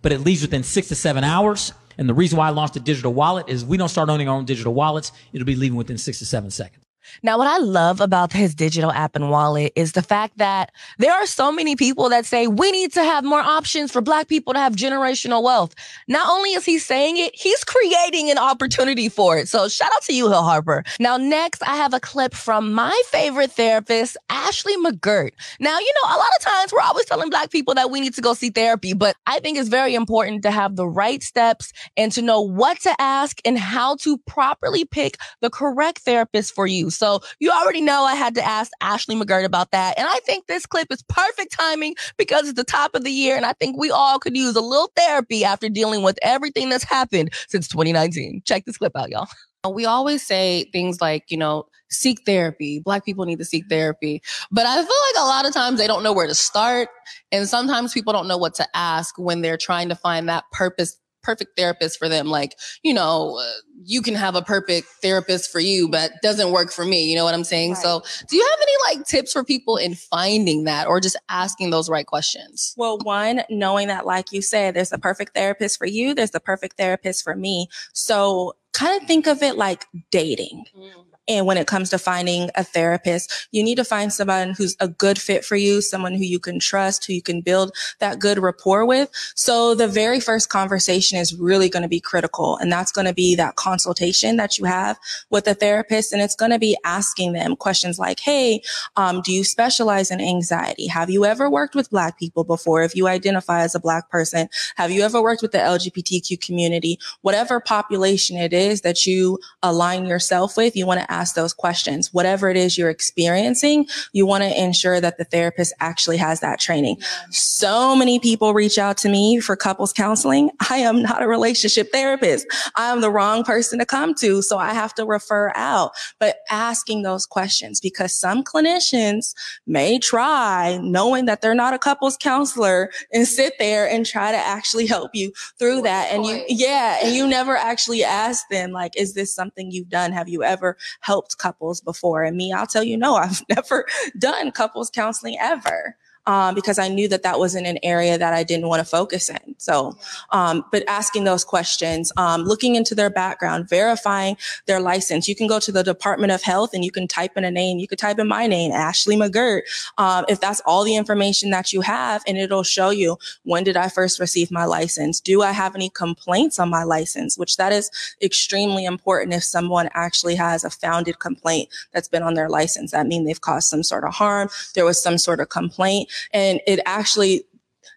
[0.00, 1.72] but it leaves within six to seven hours.
[1.98, 4.36] And the reason why I launched a digital wallet is we don't start owning our
[4.36, 5.12] own digital wallets.
[5.32, 6.81] It'll be leaving within six to seven seconds.
[7.22, 11.12] Now, what I love about his digital app and wallet is the fact that there
[11.12, 14.52] are so many people that say we need to have more options for black people
[14.54, 15.74] to have generational wealth.
[16.08, 19.48] Not only is he saying it, he's creating an opportunity for it.
[19.48, 20.84] So shout out to you, Hill Harper.
[21.00, 25.32] Now, next, I have a clip from my favorite therapist, Ashley McGirt.
[25.60, 28.14] Now, you know, a lot of times we're always telling black people that we need
[28.14, 31.72] to go see therapy, but I think it's very important to have the right steps
[31.96, 36.66] and to know what to ask and how to properly pick the correct therapist for
[36.66, 36.90] you.
[36.96, 39.98] So you already know I had to ask Ashley McGirt about that.
[39.98, 43.36] And I think this clip is perfect timing because it's the top of the year.
[43.36, 46.84] And I think we all could use a little therapy after dealing with everything that's
[46.84, 48.42] happened since 2019.
[48.44, 49.28] Check this clip out, y'all.
[49.68, 52.80] We always say things like, you know, seek therapy.
[52.80, 54.22] Black people need to seek therapy.
[54.50, 56.88] But I feel like a lot of times they don't know where to start.
[57.30, 60.98] And sometimes people don't know what to ask when they're trying to find that purpose
[61.22, 62.26] perfect therapist for them.
[62.26, 63.52] Like, you know, uh,
[63.84, 67.08] you can have a perfect therapist for you, but doesn't work for me.
[67.08, 67.72] You know what I'm saying?
[67.72, 67.82] Right.
[67.82, 71.70] So, do you have any like tips for people in finding that or just asking
[71.70, 72.74] those right questions?
[72.76, 76.40] Well, one, knowing that, like you said, there's a perfect therapist for you, there's a
[76.40, 77.68] perfect therapist for me.
[77.92, 80.64] So, kind of think of it like dating.
[80.76, 84.76] Mm and when it comes to finding a therapist, you need to find someone who's
[84.80, 88.18] a good fit for you, someone who you can trust, who you can build that
[88.18, 89.08] good rapport with.
[89.36, 92.56] So the very first conversation is really going to be critical.
[92.56, 94.98] And that's going to be that consultation that you have
[95.30, 96.12] with a therapist.
[96.12, 98.62] And it's going to be asking them questions like, Hey,
[98.96, 100.88] um, do you specialize in anxiety?
[100.88, 102.82] Have you ever worked with black people before?
[102.82, 106.98] If you identify as a black person, have you ever worked with the LGBTQ community?
[107.20, 112.12] Whatever population it is that you align yourself with, you want to ask those questions.
[112.12, 116.58] Whatever it is you're experiencing, you want to ensure that the therapist actually has that
[116.58, 116.96] training.
[117.30, 120.50] So many people reach out to me for couples counseling.
[120.70, 122.46] I am not a relationship therapist.
[122.76, 124.42] I am the wrong person to come to.
[124.42, 129.34] So I have to refer out, but asking those questions because some clinicians
[129.66, 134.38] may try knowing that they're not a couples counselor and sit there and try to
[134.38, 136.10] actually help you through that.
[136.12, 140.12] And you, yeah, and you never actually ask them, like, is this something you've done?
[140.12, 142.24] Have you ever helped couples before?
[142.24, 143.86] And me, I'll tell you, no, I've never
[144.18, 145.96] done couples counseling ever.
[146.26, 149.28] Um, because I knew that that wasn't an area that I didn't want to focus
[149.28, 149.56] in.
[149.58, 149.98] So,
[150.30, 155.28] um, but asking those questions, um, looking into their background, verifying their license.
[155.28, 157.78] You can go to the Department of Health and you can type in a name.
[157.78, 159.62] You could type in my name, Ashley McGirt.
[159.98, 163.76] Um, if that's all the information that you have, and it'll show you when did
[163.76, 165.20] I first receive my license?
[165.20, 167.36] Do I have any complaints on my license?
[167.36, 167.90] Which that is
[168.22, 172.90] extremely important if someone actually has a founded complaint that's been on their license.
[172.92, 174.48] That means they've caused some sort of harm.
[174.74, 177.44] There was some sort of complaint and it actually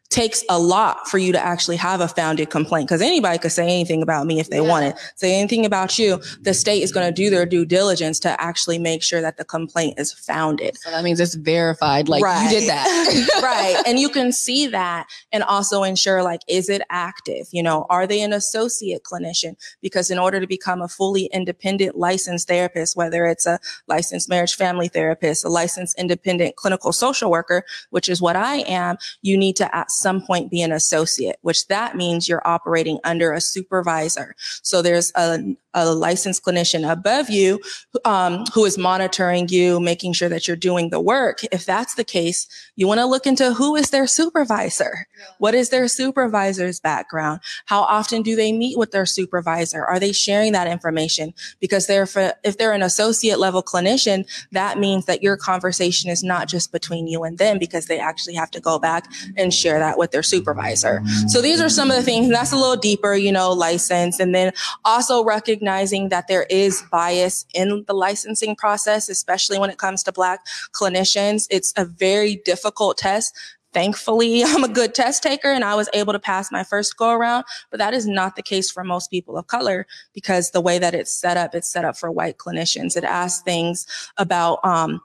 [0.10, 3.64] takes a lot for you to actually have a founded complaint because anybody could say
[3.64, 4.70] anything about me if they yeah.
[4.70, 4.96] wanted.
[5.16, 8.80] Say anything about you the state is going to do their due diligence to actually
[8.80, 10.78] make sure that the complaint is founded.
[10.78, 12.44] So that means it's verified like right.
[12.44, 13.42] you did that.
[13.44, 13.76] Right.
[13.86, 17.48] And you can see that and also ensure like is it active?
[17.52, 19.56] You know are they an associate clinician?
[19.82, 24.56] Because in order to become a fully independent licensed therapist whether it's a licensed marriage
[24.56, 29.56] family therapist a licensed independent clinical social worker which is what i am you need
[29.56, 34.36] to ask some point be an associate, which that means you're operating under a supervisor.
[34.62, 37.60] So there's a, a licensed clinician above you
[38.06, 41.44] um, who is monitoring you, making sure that you're doing the work.
[41.52, 45.08] If that's the case, you want to look into who is their supervisor?
[45.38, 47.42] What is their supervisor's background?
[47.66, 49.86] How often do they meet with their supervisor?
[49.86, 51.34] Are they sharing that information?
[51.60, 56.24] Because they're for, if they're an associate level clinician, that means that your conversation is
[56.24, 59.80] not just between you and them because they actually have to go back and share
[59.80, 61.04] that with their supervisor.
[61.28, 64.20] So these are some of the things, that's a little deeper, you know, license.
[64.20, 64.54] And then
[64.86, 65.24] also
[65.66, 70.46] recognizing that there is bias in the licensing process, especially when it comes to Black
[70.74, 71.48] clinicians.
[71.50, 73.36] It's a very difficult test
[73.74, 77.12] thankfully I'm a good test taker and I was able to pass my first go
[77.12, 80.80] around, but that is not the case for most people of color because the way
[80.80, 82.96] that it's set up, it's set up for white clinicians.
[82.96, 83.86] It asks things
[84.18, 85.02] about, um,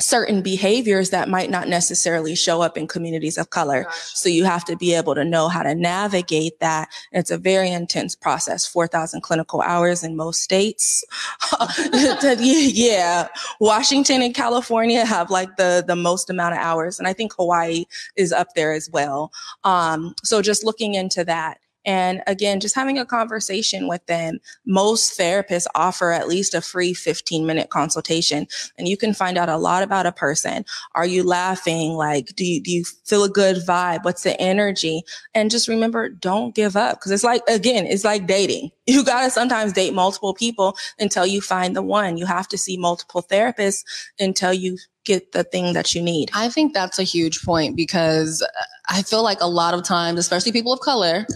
[0.00, 3.86] certain behaviors that might not necessarily show up in communities of color.
[3.92, 6.88] So you have to be able to know how to navigate that.
[7.12, 11.04] It's a very intense process, 4,000 clinical hours in most states.
[12.40, 13.28] yeah.
[13.60, 16.98] Washington and California have like the, the most amount of hours.
[16.98, 17.84] And I think Hawaii
[18.16, 19.32] is up there as well.
[19.62, 21.58] Um, so just looking into that.
[21.84, 24.38] And again, just having a conversation with them.
[24.66, 28.46] Most therapists offer at least a free 15 minute consultation
[28.78, 30.64] and you can find out a lot about a person.
[30.94, 31.92] Are you laughing?
[31.92, 34.04] Like, do you, do you feel a good vibe?
[34.04, 35.02] What's the energy?
[35.34, 37.00] And just remember, don't give up.
[37.00, 38.70] Cause it's like, again, it's like dating.
[38.86, 42.18] You gotta sometimes date multiple people until you find the one.
[42.18, 43.82] You have to see multiple therapists
[44.20, 46.30] until you get the thing that you need.
[46.34, 50.18] I think that's a huge point because uh, I feel like a lot of times,
[50.18, 51.26] especially people of color,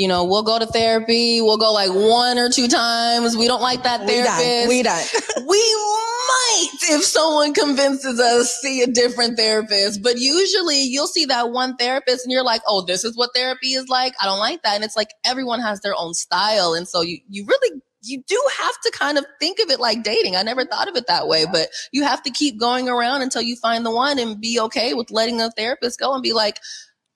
[0.00, 1.42] you know, we'll go to therapy.
[1.42, 3.36] We'll go like one or two times.
[3.36, 4.66] We don't like that therapist.
[4.66, 5.04] We done.
[5.36, 5.74] We, we
[6.26, 10.02] might, if someone convinces us, see a different therapist.
[10.02, 13.74] But usually you'll see that one therapist and you're like, oh, this is what therapy
[13.74, 14.14] is like.
[14.22, 14.74] I don't like that.
[14.74, 16.72] And it's like everyone has their own style.
[16.72, 20.02] And so you, you really you do have to kind of think of it like
[20.02, 20.34] dating.
[20.34, 23.42] I never thought of it that way, but you have to keep going around until
[23.42, 26.58] you find the one and be okay with letting a therapist go and be like,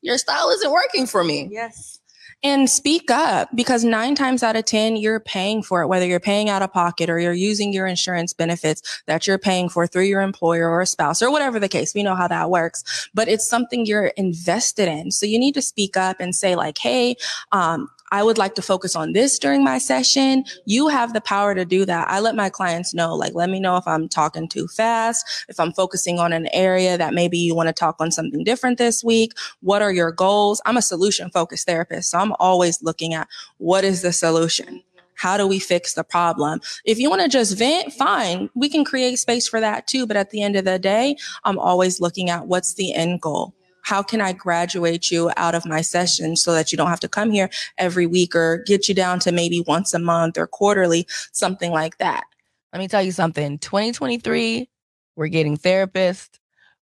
[0.03, 1.49] your style isn't working for me.
[1.51, 2.01] Yes
[2.45, 6.21] and speak up because nine times out of 10, you're paying for it, whether you're
[6.21, 10.05] paying out of pocket or you're using your insurance benefits that you're paying for through
[10.05, 11.95] your employer or a spouse or whatever the case.
[11.95, 15.11] We know how that works, but it's something you're invested in.
[15.11, 17.17] So you need to speak up and say like, Hey,
[17.51, 20.45] um, I would like to focus on this during my session.
[20.67, 22.09] You have the power to do that.
[22.09, 25.59] I let my clients know, like, let me know if I'm talking too fast, if
[25.59, 29.03] I'm focusing on an area that maybe you want to talk on something different this
[29.03, 29.33] week.
[29.61, 30.61] What are your goals?
[30.67, 32.11] I'm a solution focused therapist.
[32.11, 34.83] So I'm always looking at what is the solution?
[35.17, 36.61] how do we fix the problem?
[36.85, 38.51] If you want to just vent, fine.
[38.55, 40.07] We can create space for that too.
[40.07, 43.55] But at the end of the day, I'm always looking at what's the end goal.
[43.85, 47.09] How can I graduate you out of my session so that you don't have to
[47.09, 51.07] come here every week or get you down to maybe once a month or quarterly,
[51.33, 52.25] something like that?
[52.73, 53.59] Let me tell you something.
[53.59, 54.69] 2023,
[55.17, 56.41] we're getting therapists.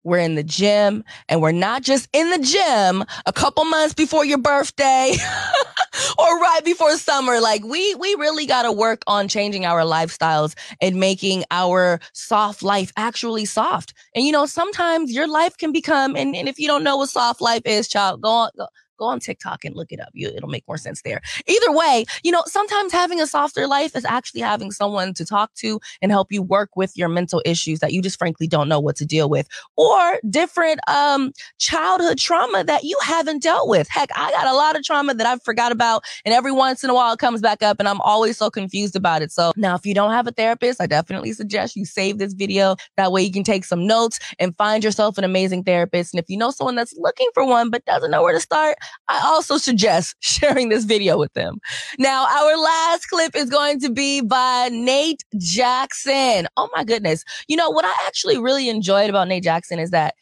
[0.03, 4.25] We're in the gym and we're not just in the gym a couple months before
[4.25, 5.15] your birthday
[6.17, 7.39] or right before summer.
[7.39, 12.63] Like we, we really got to work on changing our lifestyles and making our soft
[12.63, 13.93] life actually soft.
[14.15, 17.09] And you know, sometimes your life can become, and, and if you don't know what
[17.09, 20.09] soft life is, child, go on, go, go on TikTok and look it up.
[20.13, 21.21] You, it'll make more sense there.
[21.47, 25.53] Either way, you know, sometimes having a softer life is actually having someone to talk
[25.55, 28.79] to and help you work with your mental issues that you just frankly don't know
[28.79, 33.87] what to deal with or different um childhood trauma that you haven't dealt with.
[33.89, 36.89] Heck, I got a lot of trauma that I forgot about and every once in
[36.89, 39.31] a while it comes back up and I'm always so confused about it.
[39.31, 42.75] So now if you don't have a therapist, I definitely suggest you save this video.
[42.95, 46.13] That way you can take some notes and find yourself an amazing therapist.
[46.13, 48.77] And if you know someone that's looking for one but doesn't know where to start,
[49.07, 51.59] I also suggest sharing this video with them.
[51.97, 56.47] Now, our last clip is going to be by Nate Jackson.
[56.57, 57.23] Oh my goodness.
[57.47, 60.15] You know, what I actually really enjoyed about Nate Jackson is that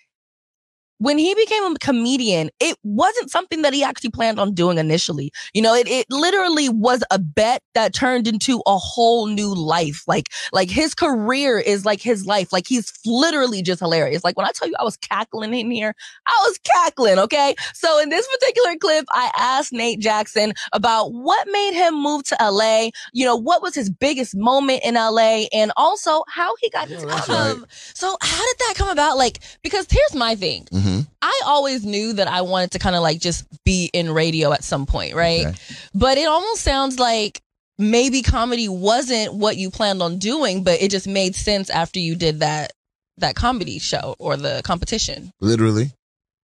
[0.99, 5.31] when he became a comedian, it wasn't something that he actually planned on doing initially.
[5.53, 10.03] You know, it, it literally was a bet that turned into a whole new life.
[10.07, 12.53] Like, like his career is like his life.
[12.53, 14.23] Like he's literally just hilarious.
[14.23, 15.93] Like when I tell you I was cackling in here,
[16.27, 17.19] I was cackling.
[17.19, 17.55] Okay.
[17.73, 22.37] So in this particular clip, I asked Nate Jackson about what made him move to
[22.39, 22.89] LA.
[23.13, 27.05] You know, what was his biggest moment in LA and also how he got into
[27.05, 27.69] that's um, right.
[27.93, 29.17] So how did that come about?
[29.17, 30.65] Like, because here's my thing.
[30.71, 30.94] Mm-hmm.
[31.45, 34.85] Always knew that I wanted to kind of like just be in radio at some
[34.85, 35.47] point, right?
[35.47, 35.57] Okay.
[35.93, 37.41] But it almost sounds like
[37.77, 42.15] maybe comedy wasn't what you planned on doing, but it just made sense after you
[42.15, 42.71] did that
[43.17, 45.31] that comedy show or the competition.
[45.39, 45.91] Literally,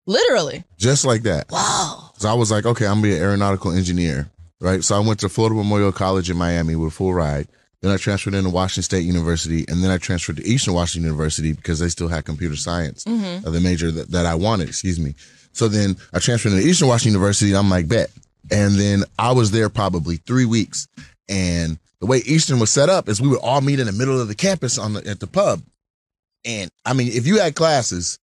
[0.06, 0.64] Literally.
[0.78, 1.52] just like that.
[1.52, 2.12] Wow.
[2.18, 4.84] So I was like, okay, I'm gonna be an aeronautical engineer, right?
[4.84, 7.48] So I went to Florida Memorial College in Miami with a full ride.
[7.82, 11.54] Then I transferred into Washington State University, and then I transferred to Eastern Washington University
[11.54, 13.46] because they still had computer science, Mhm.
[13.46, 14.70] uh, the major that, that I wanted.
[14.70, 15.16] Excuse me.
[15.54, 17.52] So then I transferred into Eastern Washington University.
[17.52, 18.12] And I'm like, bet.
[18.52, 20.88] And then I was there probably three weeks.
[21.28, 24.20] And the way Eastern was set up is we would all meet in the middle
[24.20, 25.62] of the campus on the, at the pub.
[26.46, 28.18] And I mean, if you had classes,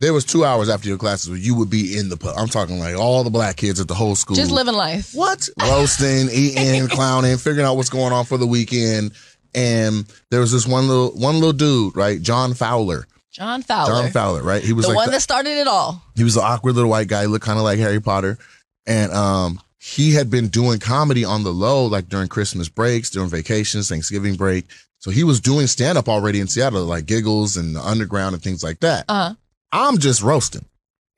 [0.00, 2.34] there was two hours after your classes where you would be in the pub.
[2.38, 4.36] I'm talking like all the black kids at the whole school.
[4.36, 5.12] Just living life.
[5.14, 5.48] What?
[5.60, 9.12] Roasting, eating, clowning, figuring out what's going on for the weekend.
[9.54, 12.20] And there was this one little one little dude, right?
[12.20, 13.06] John Fowler.
[13.32, 14.02] John Fowler.
[14.02, 14.62] John Fowler, right?
[14.62, 16.02] He was the like one the- that started it all.
[16.14, 18.38] he was an awkward little white guy, He looked kind of like Harry Potter.
[18.86, 23.28] And um, he had been doing comedy on the low, like during Christmas breaks, during
[23.28, 24.64] vacations, Thanksgiving break.
[24.98, 28.42] So he was doing stand up already in Seattle, like giggles and the underground and
[28.42, 29.04] things like that.
[29.08, 29.34] Uh-huh.
[29.72, 30.64] I'm just roasting,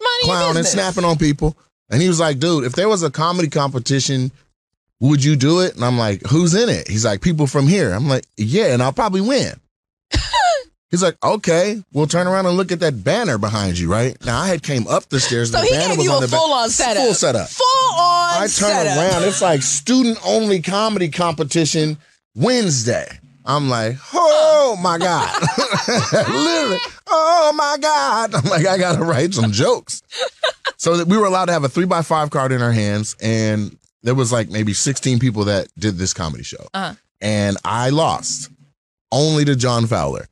[0.01, 0.73] Money clowning, business.
[0.73, 1.57] snapping on people.
[1.91, 4.31] And he was like, dude, if there was a comedy competition,
[5.01, 5.75] would you do it?
[5.75, 6.87] And I'm like, who's in it?
[6.89, 7.93] He's like, people from here.
[7.93, 9.55] I'm like, yeah, and I'll probably win.
[10.91, 14.17] He's like, okay, we'll turn around and look at that banner behind you, right?
[14.27, 15.53] Now I had came up the stairs.
[15.53, 17.05] So the he banner gave was you on a full on setup.
[17.05, 17.49] Full setup.
[17.49, 18.97] Full on I turn setup.
[19.13, 19.23] around.
[19.29, 21.97] It's like student only comedy competition
[22.35, 23.07] Wednesday.
[23.51, 25.43] I'm like, oh my God.
[26.29, 28.35] Literally, oh my God.
[28.35, 30.03] I'm like, I got to write some jokes.
[30.77, 33.17] So that we were allowed to have a three by five card in our hands.
[33.21, 36.69] And there was like maybe 16 people that did this comedy show.
[36.73, 36.95] Uh-huh.
[37.21, 38.51] And I lost
[39.11, 40.27] only to John Fowler.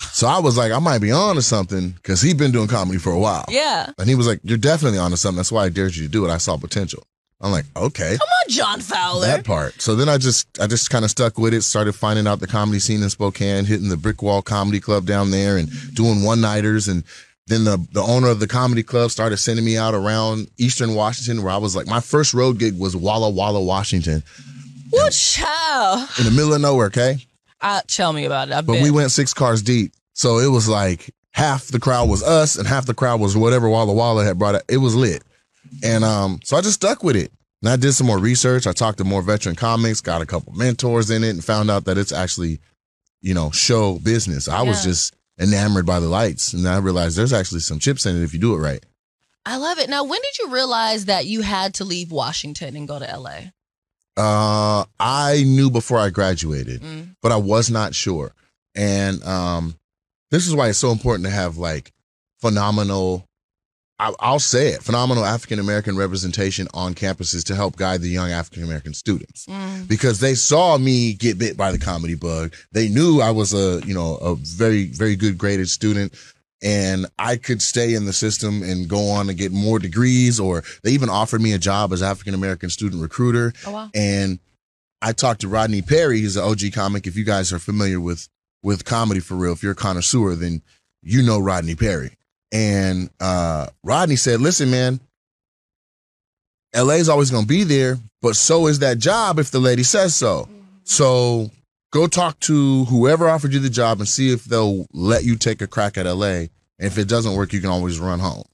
[0.00, 2.98] So I was like, I might be on to something because he'd been doing comedy
[2.98, 3.44] for a while.
[3.48, 3.90] Yeah.
[3.98, 5.36] And he was like, You're definitely onto something.
[5.36, 6.30] That's why I dared you to do it.
[6.30, 7.04] I saw potential.
[7.40, 8.16] I'm like, okay.
[8.18, 9.26] Come on, John Fowler.
[9.26, 9.80] That part.
[9.80, 12.46] So then I just I just kind of stuck with it, started finding out the
[12.48, 16.40] comedy scene in Spokane, hitting the Brick Wall Comedy Club down there and doing one
[16.40, 17.04] nighters and
[17.46, 21.42] then the the owner of the comedy club started sending me out around Eastern Washington
[21.42, 24.22] where I was like my first road gig was Walla Walla, Washington,
[24.90, 26.08] What child?
[26.18, 27.18] in the middle of nowhere, okay?
[27.60, 28.54] Uh, tell me about it.
[28.54, 28.82] I've But been.
[28.82, 29.92] we went six cars deep.
[30.12, 33.68] So it was like half the crowd was us and half the crowd was whatever
[33.68, 34.64] Walla Walla had brought it.
[34.68, 35.22] It was lit.
[35.82, 37.32] And um, so I just stuck with it.
[37.62, 38.66] And I did some more research.
[38.66, 41.86] I talked to more veteran comics, got a couple mentors in it, and found out
[41.86, 42.60] that it's actually,
[43.20, 44.48] you know, show business.
[44.48, 46.52] I was just enamored by the lights.
[46.52, 48.84] And I realized there's actually some chips in it if you do it right.
[49.44, 49.88] I love it.
[49.88, 53.50] Now, when did you realize that you had to leave Washington and go to LA?
[54.16, 57.14] Uh, I knew before I graduated, Mm.
[57.22, 58.34] but I was not sure.
[58.74, 59.76] And um,
[60.30, 61.92] this is why it's so important to have like
[62.40, 63.27] phenomenal
[64.00, 68.62] I'll say it, phenomenal African American representation on campuses to help guide the young African
[68.62, 69.88] American students Mm.
[69.88, 72.54] because they saw me get bit by the comedy bug.
[72.72, 76.14] They knew I was a, you know, a very, very good graded student
[76.62, 80.62] and I could stay in the system and go on and get more degrees or
[80.82, 83.52] they even offered me a job as African American student recruiter.
[83.66, 83.90] Oh wow.
[83.94, 84.38] And
[85.02, 87.06] I talked to Rodney Perry, he's an OG comic.
[87.06, 88.28] If you guys are familiar with
[88.62, 90.62] with comedy for real, if you're a connoisseur, then
[91.02, 92.16] you know Rodney Perry.
[92.52, 95.00] And uh Rodney said, listen, man,
[96.74, 100.48] LA's always gonna be there, but so is that job if the lady says so.
[100.84, 101.50] So
[101.92, 105.60] go talk to whoever offered you the job and see if they'll let you take
[105.62, 106.46] a crack at LA.
[106.80, 108.44] And if it doesn't work, you can always run home.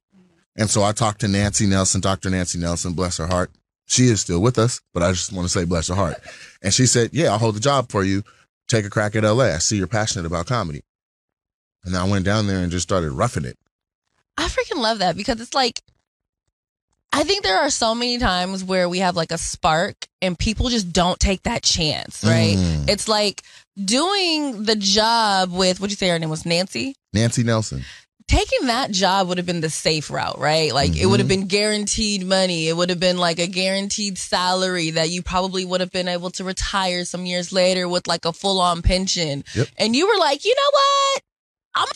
[0.57, 2.31] And so I talked to Nancy Nelson, Dr.
[2.31, 3.51] Nancy Nelson, bless her heart.
[3.87, 6.17] She is still with us, but I just want to say bless her heart.
[6.63, 8.23] And she said, Yeah, I'll hold the job for you.
[8.67, 9.47] Take a crack at LA.
[9.47, 10.83] I see you're passionate about comedy.
[11.85, 13.59] And I went down there and just started roughing it.
[14.37, 15.81] I freaking love that because it's like
[17.15, 20.69] I think there are so many times where we have like a spark and people
[20.69, 22.57] just don't take that chance, right?
[22.57, 22.91] Mm.
[22.91, 23.43] It's like
[23.83, 26.97] doing the job with what you say her name was Nancy.
[27.13, 27.85] Nancy Nelson.
[28.27, 30.75] Taking that job would have been the safe route, right?
[30.75, 32.67] Like it would have been guaranteed money.
[32.67, 36.31] It would have been like a guaranteed salary that you probably would have been able
[36.31, 39.45] to retire some years later with like a full on pension.
[39.55, 39.69] Yep.
[39.77, 41.23] And you were like, you know what?
[41.77, 41.89] I'm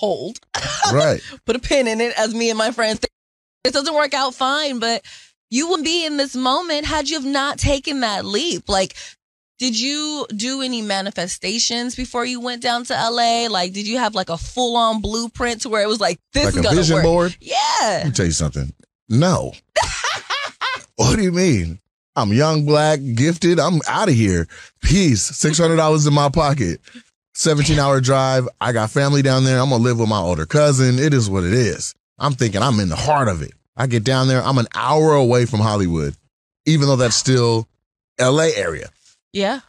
[0.00, 0.40] hold.
[0.92, 1.20] Right.
[1.46, 3.10] put a pin in it as me and my friends think
[3.64, 5.02] it doesn't work out fine but
[5.50, 8.96] you wouldn't be in this moment had you have not taken that leap like
[9.60, 13.46] did you do any manifestations before you went down to LA?
[13.50, 16.46] Like, did you have like a full on blueprint to where it was like, this
[16.46, 17.04] like is a gonna vision work?
[17.04, 17.36] board?
[17.42, 18.04] Let Yeah.
[18.06, 18.72] me tell you something.
[19.10, 19.52] No.
[20.96, 21.78] what do you mean?
[22.16, 23.60] I'm young, black, gifted.
[23.60, 24.48] I'm out of here.
[24.82, 25.22] Peace.
[25.22, 26.80] Six hundred dollars in my pocket.
[27.40, 28.46] Seventeen hour drive.
[28.60, 29.58] I got family down there.
[29.60, 30.98] I'm gonna live with my older cousin.
[30.98, 31.94] It is what it is.
[32.18, 33.52] I'm thinking I'm in the heart of it.
[33.74, 34.42] I get down there.
[34.42, 36.14] I'm an hour away from Hollywood,
[36.66, 37.66] even though that's still
[38.18, 38.54] L.A.
[38.54, 38.90] area.
[39.32, 39.60] Yeah.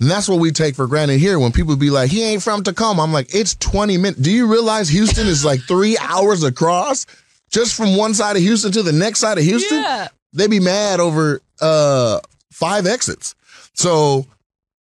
[0.00, 1.38] And that's what we take for granted here.
[1.38, 4.20] When people be like, he ain't from Tacoma, I'm like, it's 20 minutes.
[4.22, 7.04] Do you realize Houston is like three hours across
[7.50, 9.82] just from one side of Houston to the next side of Houston?
[9.82, 10.08] Yeah.
[10.32, 12.20] They be mad over uh
[12.50, 13.34] five exits.
[13.74, 14.26] So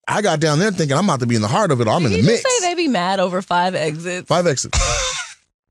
[0.07, 1.87] I got down there thinking I'm about to be in the heart of it.
[1.87, 1.97] all.
[1.97, 2.41] I'm in the mix.
[2.43, 4.27] say they be mad over five exits?
[4.27, 4.77] Five exits.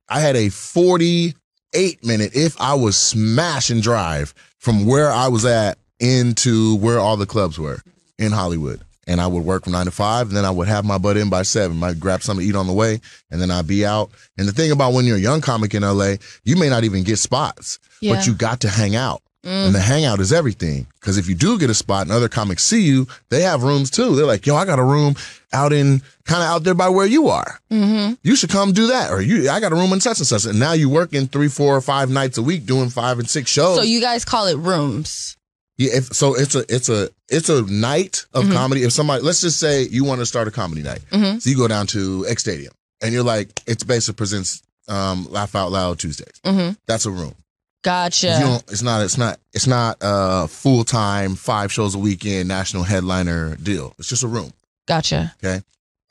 [0.08, 5.44] I had a 48 minute, if I was smash and drive from where I was
[5.44, 7.80] at into where all the clubs were
[8.18, 8.82] in Hollywood.
[9.06, 11.16] And I would work from nine to five, and then I would have my butt
[11.16, 11.82] in by seven.
[11.82, 13.00] I'd grab something to eat on the way,
[13.32, 14.12] and then I'd be out.
[14.38, 16.14] And the thing about when you're a young comic in LA,
[16.44, 18.14] you may not even get spots, Yeah.
[18.14, 19.20] but you got to hang out.
[19.44, 19.66] Mm.
[19.66, 20.86] And the hangout is everything.
[21.00, 23.90] Because if you do get a spot and other comics see you, they have rooms
[23.90, 24.14] too.
[24.14, 25.16] They're like, yo, I got a room
[25.52, 27.58] out in kind of out there by where you are.
[27.70, 28.14] Mm-hmm.
[28.22, 29.10] You should come do that.
[29.10, 30.44] Or you, I got a room in such and such.
[30.44, 33.28] And now you work in three, four, or five nights a week doing five and
[33.28, 33.76] six shows.
[33.78, 35.36] So you guys call it rooms.
[35.76, 38.52] yeah, if, so it's a it's a it's a night of Mhm.
[38.52, 38.82] comedy.
[38.84, 41.42] If somebody, let's just say you want to start a comedy night, Mhm.
[41.42, 45.54] so you go down to X Stadium and you're like, it's basically presents um, Laugh
[45.56, 46.40] Out Loud Tuesdays.
[46.44, 46.72] Mm-hmm.
[46.86, 47.34] That's a room.
[47.82, 48.36] Gotcha.
[48.38, 49.02] You don't, it's not.
[49.02, 49.38] It's not.
[49.52, 53.94] It's not a full time five shows a weekend national headliner deal.
[53.98, 54.52] It's just a room.
[54.86, 55.34] Gotcha.
[55.42, 55.62] Okay.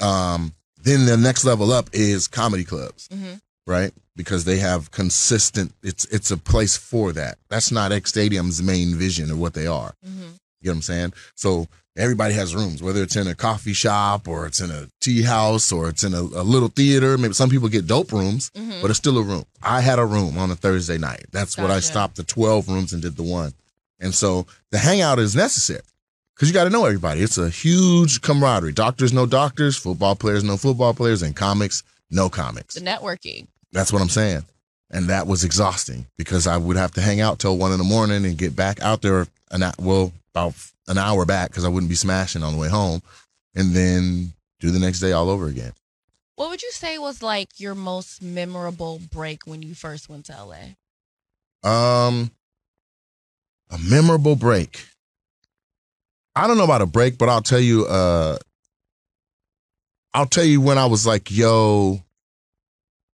[0.01, 0.53] Um.
[0.83, 3.33] Then the next level up is comedy clubs, Mm-hmm.
[3.67, 3.91] right?
[4.15, 5.73] Because they have consistent.
[5.83, 7.37] It's it's a place for that.
[7.49, 9.93] That's not X Stadium's main vision of what they are.
[10.05, 10.21] Mm-hmm.
[10.61, 11.13] You know what I'm saying?
[11.35, 11.67] So
[11.97, 15.71] everybody has rooms, whether it's in a coffee shop or it's in a tea house
[15.71, 17.17] or it's in a, a little theater.
[17.17, 18.81] Maybe some people get dope rooms, Mhm.
[18.81, 19.45] but it's still a room.
[19.61, 21.25] I had a room on a Thursday night.
[21.31, 23.53] That's what I stopped the 12 rooms and did the one.
[23.99, 25.81] And so the hangout is necessary
[26.35, 27.21] because you got to know everybody.
[27.21, 28.71] It's a huge camaraderie.
[28.71, 32.75] Doctors no doctors, football players no football players, and comics no comics.
[32.75, 33.47] The networking.
[33.71, 34.43] That's what I'm saying.
[34.89, 37.83] And that was exhausting because I would have to hang out till one in the
[37.85, 40.53] morning and get back out there an well about
[40.87, 43.01] an hour back because I wouldn't be smashing on the way home,
[43.55, 45.73] and then do the next day all over again.
[46.35, 50.33] What would you say was like your most memorable break when you first went to
[50.33, 50.75] LA?
[51.69, 52.31] Um,
[53.69, 54.85] a memorable break.
[56.35, 57.85] I don't know about a break, but I'll tell you.
[57.85, 58.37] Uh,
[60.13, 62.03] I'll tell you when I was like, "Yo,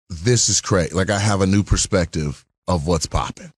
[0.08, 3.52] this is crazy." Like I have a new perspective of what's popping.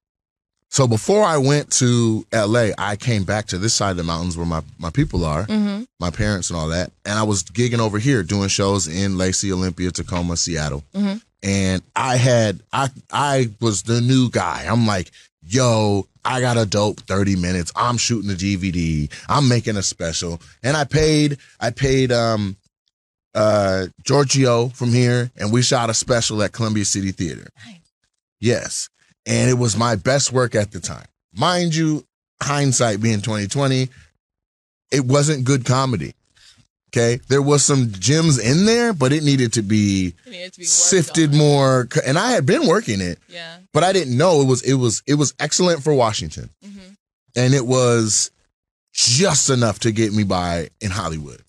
[0.72, 4.36] So before I went to LA, I came back to this side of the mountains
[4.36, 5.82] where my, my people are, Mm-hmm.
[5.98, 6.92] my parents and all that.
[7.04, 10.84] And I was gigging over here doing shows in Lacey, Olympia, Tacoma, Seattle.
[10.94, 11.20] Mhm.
[11.42, 14.66] And I had I I was the new guy.
[14.70, 15.10] I'm like,
[15.42, 17.72] yo, I got a dope 30 minutes.
[17.74, 19.10] I'm shooting a DVD.
[19.28, 20.40] I'm making a special.
[20.62, 22.56] And I paid I paid um
[23.34, 27.48] uh Giorgio from here and we shot a special at Columbia City Theater.
[27.66, 27.76] Nice.
[28.38, 28.88] Yes.
[29.26, 31.06] And it was my best work at the time.
[31.34, 32.04] Mind you,
[32.42, 33.88] hindsight being 2020,
[34.90, 36.14] it wasn't good comedy.
[36.88, 37.20] Okay.
[37.28, 40.14] There was some gems in there, but it needed to be,
[40.62, 41.86] sifted more.
[42.04, 43.58] And I had been working it, Yeah.
[43.72, 46.50] but I didn't know it was, it was, it was excellent for Washington.
[47.36, 48.32] And it was
[48.92, 51.40] just enough to get me by in Hollywood.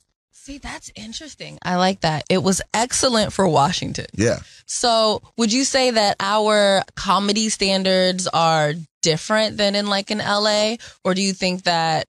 [0.52, 1.60] See, that's interesting.
[1.64, 2.26] I like that.
[2.30, 4.08] It was excellent for Washington.
[4.14, 4.40] Yeah.
[4.66, 10.76] So, would you say that our comedy standards are different than in like in LA,
[11.06, 12.06] or do you think that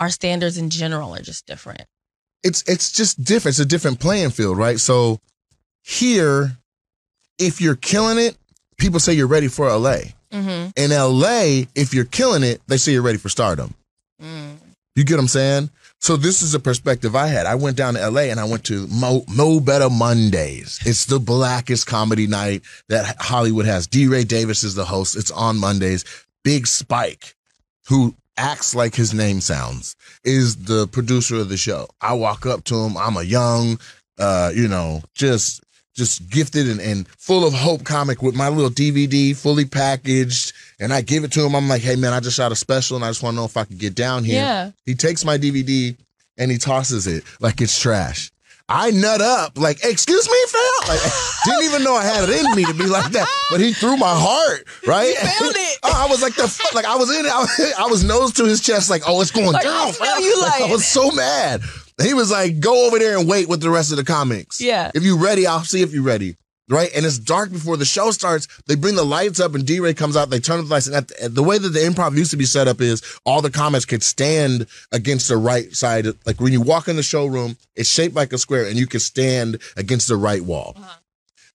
[0.00, 1.84] our standards in general are just different?
[2.42, 3.52] it's it's just different.
[3.52, 4.80] It's a different playing field, right?
[4.80, 5.20] So
[5.84, 6.56] here,
[7.38, 8.36] if you're killing it,
[8.78, 9.98] people say you're ready for LA.
[10.32, 10.70] Mm-hmm.
[10.76, 13.74] In LA, if you're killing it, they say you're ready for stardom.
[14.96, 15.70] You get what I'm saying?
[16.00, 17.46] So this is a perspective I had.
[17.46, 20.78] I went down to LA and I went to Mo, Mo Better Mondays.
[20.84, 23.86] It's the blackest comedy night that Hollywood has.
[23.86, 24.06] D.
[24.06, 25.16] Ray Davis is the host.
[25.16, 26.04] It's on Mondays.
[26.44, 27.34] Big Spike,
[27.88, 31.88] who acts like his name sounds, is the producer of the show.
[32.00, 32.96] I walk up to him.
[32.96, 33.80] I'm a young,
[34.18, 35.62] uh, you know, just
[35.96, 40.52] just gifted and, and full of hope comic with my little DVD fully packaged.
[40.78, 41.54] And I give it to him.
[41.54, 43.44] I'm like, hey man, I just shot a special and I just want to know
[43.46, 44.36] if I could get down here.
[44.42, 44.70] Yeah.
[44.84, 45.96] He takes my DVD
[46.36, 48.30] and he tosses it like it's trash.
[48.68, 50.88] I nut up like, excuse me, fam.
[50.88, 51.00] Like,
[51.44, 53.28] didn't even know I had it in me to be like that.
[53.50, 55.14] But he threw my heart, right?
[55.16, 55.78] Found it.
[55.84, 57.30] Oh, I was like the fuck, like I was in it.
[57.78, 59.92] I was, nose to his chest, like, oh, it's going Like, down.
[59.92, 60.20] Fam.
[60.20, 61.62] you Like, I was so mad.
[62.02, 64.60] He was like, go over there and wait with the rest of the comics.
[64.60, 64.90] Yeah.
[64.94, 66.36] If you ready, I'll see if you're ready.
[66.68, 66.90] Right.
[66.96, 68.48] And it's dark before the show starts.
[68.66, 70.30] They bring the lights up and D Ray comes out.
[70.30, 70.88] They turn the lights.
[70.88, 73.50] And the, the way that the improv used to be set up is all the
[73.50, 76.06] comics could stand against the right side.
[76.26, 79.00] Like when you walk in the showroom, it's shaped like a square and you can
[79.00, 80.74] stand against the right wall.
[80.76, 80.96] Uh-huh.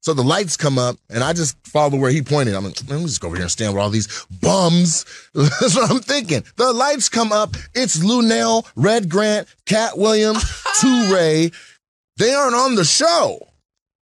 [0.01, 2.55] So the lights come up, and I just follow where he pointed.
[2.55, 5.05] I'm like, let me just go over here and stand with all these bums.
[5.35, 6.43] That's what I'm thinking.
[6.55, 7.55] The lights come up.
[7.75, 10.43] It's Luenell, Red Grant, Katt Williams,
[10.81, 11.51] Two Ray.
[12.17, 13.47] They aren't on the show.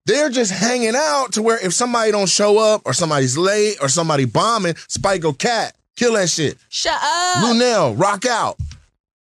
[0.09, 3.91] They're just hanging out to where if somebody don't show up or somebody's late or
[3.91, 6.57] somebody bombing, Spike go cat, kill that shit.
[6.71, 7.45] Shut up.
[7.45, 8.57] Luenell, rock out.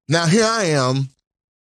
[0.08, 1.08] Now here I am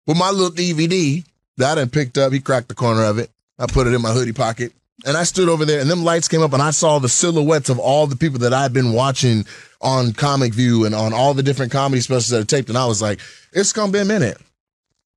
[0.05, 1.25] with my little DVD
[1.57, 2.31] that I done picked up.
[2.31, 3.31] He cracked the corner of it.
[3.57, 4.71] I put it in my hoodie pocket.
[5.03, 7.69] And I stood over there and them lights came up and I saw the silhouettes
[7.69, 9.45] of all the people that I've been watching
[9.81, 12.69] on Comic View and on all the different comedy specials that are taped.
[12.69, 13.19] And I was like,
[13.51, 14.37] it's gonna be a minute.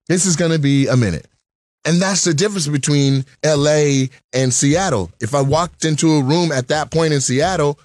[0.08, 1.26] This is gonna be a minute.
[1.84, 5.10] And that's the difference between LA and Seattle.
[5.20, 7.78] If I walked into a room at that point in Seattle,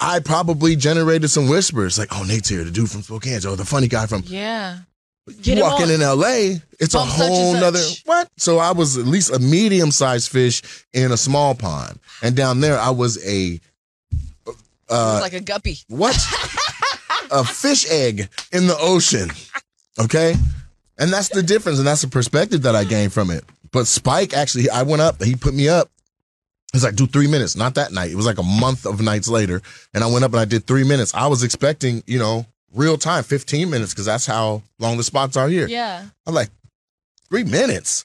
[0.00, 3.64] I probably generated some whispers like, oh, Nate's here, the dude from Spokane, or the
[3.64, 4.78] funny guy from Yeah.
[5.26, 8.28] walking in LA, it's Bump a whole nother what?
[8.36, 10.62] So I was at least a medium sized fish
[10.92, 12.00] in a small pond.
[12.22, 13.60] And down there I was a
[14.88, 15.78] uh like a guppy.
[15.88, 16.16] what?
[17.30, 19.30] a fish egg in the ocean.
[20.00, 20.34] Okay?
[21.00, 23.42] And that's the difference, and that's the perspective that I gained from it.
[23.72, 25.88] But Spike actually, I went up, he put me up.
[26.72, 27.56] He's like, do three minutes.
[27.56, 28.10] Not that night.
[28.10, 29.60] It was like a month of nights later.
[29.92, 31.12] And I went up and I did three minutes.
[31.14, 35.36] I was expecting, you know, real time, 15 minutes, because that's how long the spots
[35.36, 35.66] are here.
[35.66, 36.04] Yeah.
[36.26, 36.50] I'm like,
[37.28, 38.04] three minutes.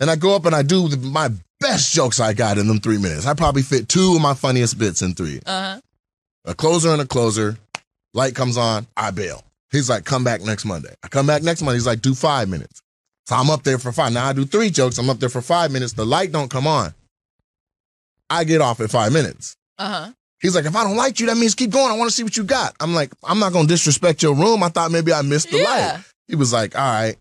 [0.00, 1.30] And I go up and I do the, my
[1.60, 3.26] best jokes I got in them three minutes.
[3.26, 5.40] I probably fit two of my funniest bits in three.
[5.46, 5.80] Uh huh.
[6.46, 7.58] A closer and a closer.
[8.12, 9.44] Light comes on, I bail.
[9.72, 10.94] He's like, come back next Monday.
[11.02, 11.76] I come back next Monday.
[11.76, 12.80] He's like, do five minutes.
[13.26, 14.12] So I'm up there for five.
[14.12, 14.98] Now I do three jokes.
[14.98, 15.94] I'm up there for five minutes.
[15.94, 16.92] The light don't come on.
[18.28, 19.56] I get off at five minutes.
[19.78, 20.12] Uh huh.
[20.40, 21.90] He's like, if I don't like you, that means keep going.
[21.92, 22.74] I want to see what you got.
[22.80, 24.62] I'm like, I'm not going to disrespect your room.
[24.62, 25.64] I thought maybe I missed the Yeah.
[25.64, 26.00] light.
[26.26, 27.16] He was like, all right,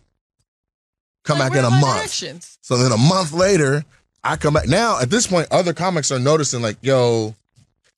[1.23, 1.97] come Like, back in a month.
[1.97, 2.57] directions?
[2.61, 3.85] So then a month later,
[4.23, 4.67] I come back.
[4.67, 7.35] Now, at this point, other comics are noticing, like, yo,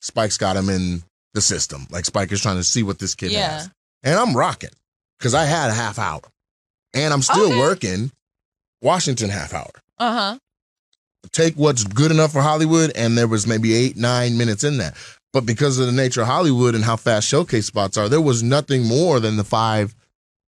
[0.01, 1.87] Spike's got him in the system.
[1.89, 3.53] Like, Spike is trying to see what this kid Yeah.
[3.59, 3.69] has.
[4.03, 4.69] And I'm rocking
[5.17, 6.21] because I had a half hour.
[6.93, 7.59] And I'm still Okay.
[7.59, 8.11] working
[8.81, 9.71] Washington half hour.
[9.97, 10.37] Uh huh.
[11.31, 14.95] Take what's good enough for Hollywood, and there was maybe eight, nine minutes in that.
[15.31, 18.43] But because of the nature of Hollywood and how fast showcase spots are, there was
[18.43, 19.95] nothing more than the five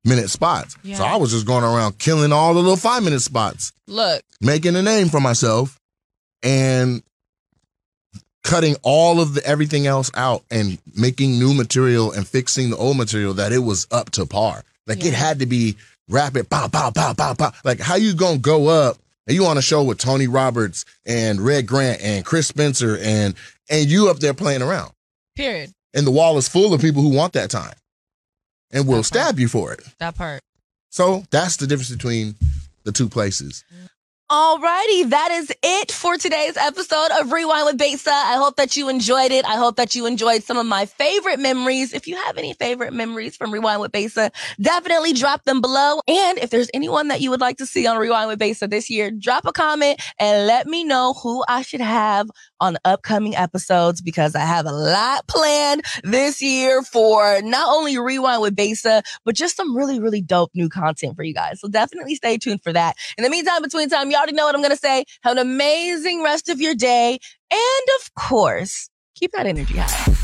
[0.05, 0.77] minute spots.
[0.83, 0.97] Yeah.
[0.97, 4.21] So I was just going around killing all the little five minute spots Look.
[4.43, 5.79] making a name for myself
[6.43, 7.03] and
[8.45, 12.97] cutting all of the everything else out and making new material and fixing the old
[12.97, 14.63] material that it was up to par.
[14.87, 15.77] Like it had to be
[16.09, 17.53] rapid, pow, pow, pow, pow, pow.
[17.65, 21.41] Like how you gonna go up and you on a show with Tony Roberts and
[21.41, 23.35] Red Grant and Chris Spencer and
[23.71, 24.93] and you up there playing around.
[25.35, 25.73] Period.
[25.95, 27.75] And the wall is full of people who want that time
[28.71, 29.81] and will stab you for it.
[29.99, 30.43] That part.
[30.91, 32.35] So that's the difference between
[32.85, 33.65] the two places.
[33.73, 33.87] Mm-hmm.
[34.35, 38.11] Alrighty, that is it for today's episode of Rewind with Besa.
[38.11, 39.45] I hope that you enjoyed it.
[39.45, 41.93] I hope that you enjoyed some of my favorite memories.
[41.95, 46.01] If you have any favorite memories from Rewind with Besa, definitely drop them below.
[46.09, 48.91] And if there's anyone that you would like to see on Rewind with Besa this
[48.91, 52.29] year, drop a comment and let me know who I should have
[52.65, 58.41] on upcoming episodes because I have a lot planned this year for not only Rewind
[58.41, 61.61] with Besa, but just some really, really dope new content for you guys.
[61.61, 62.97] So definitely stay tuned for that.
[63.19, 65.05] In the meantime, between time, you already know what I'm going to say.
[65.23, 67.19] Have an amazing rest of your day.
[67.51, 70.24] And of course, keep that energy high.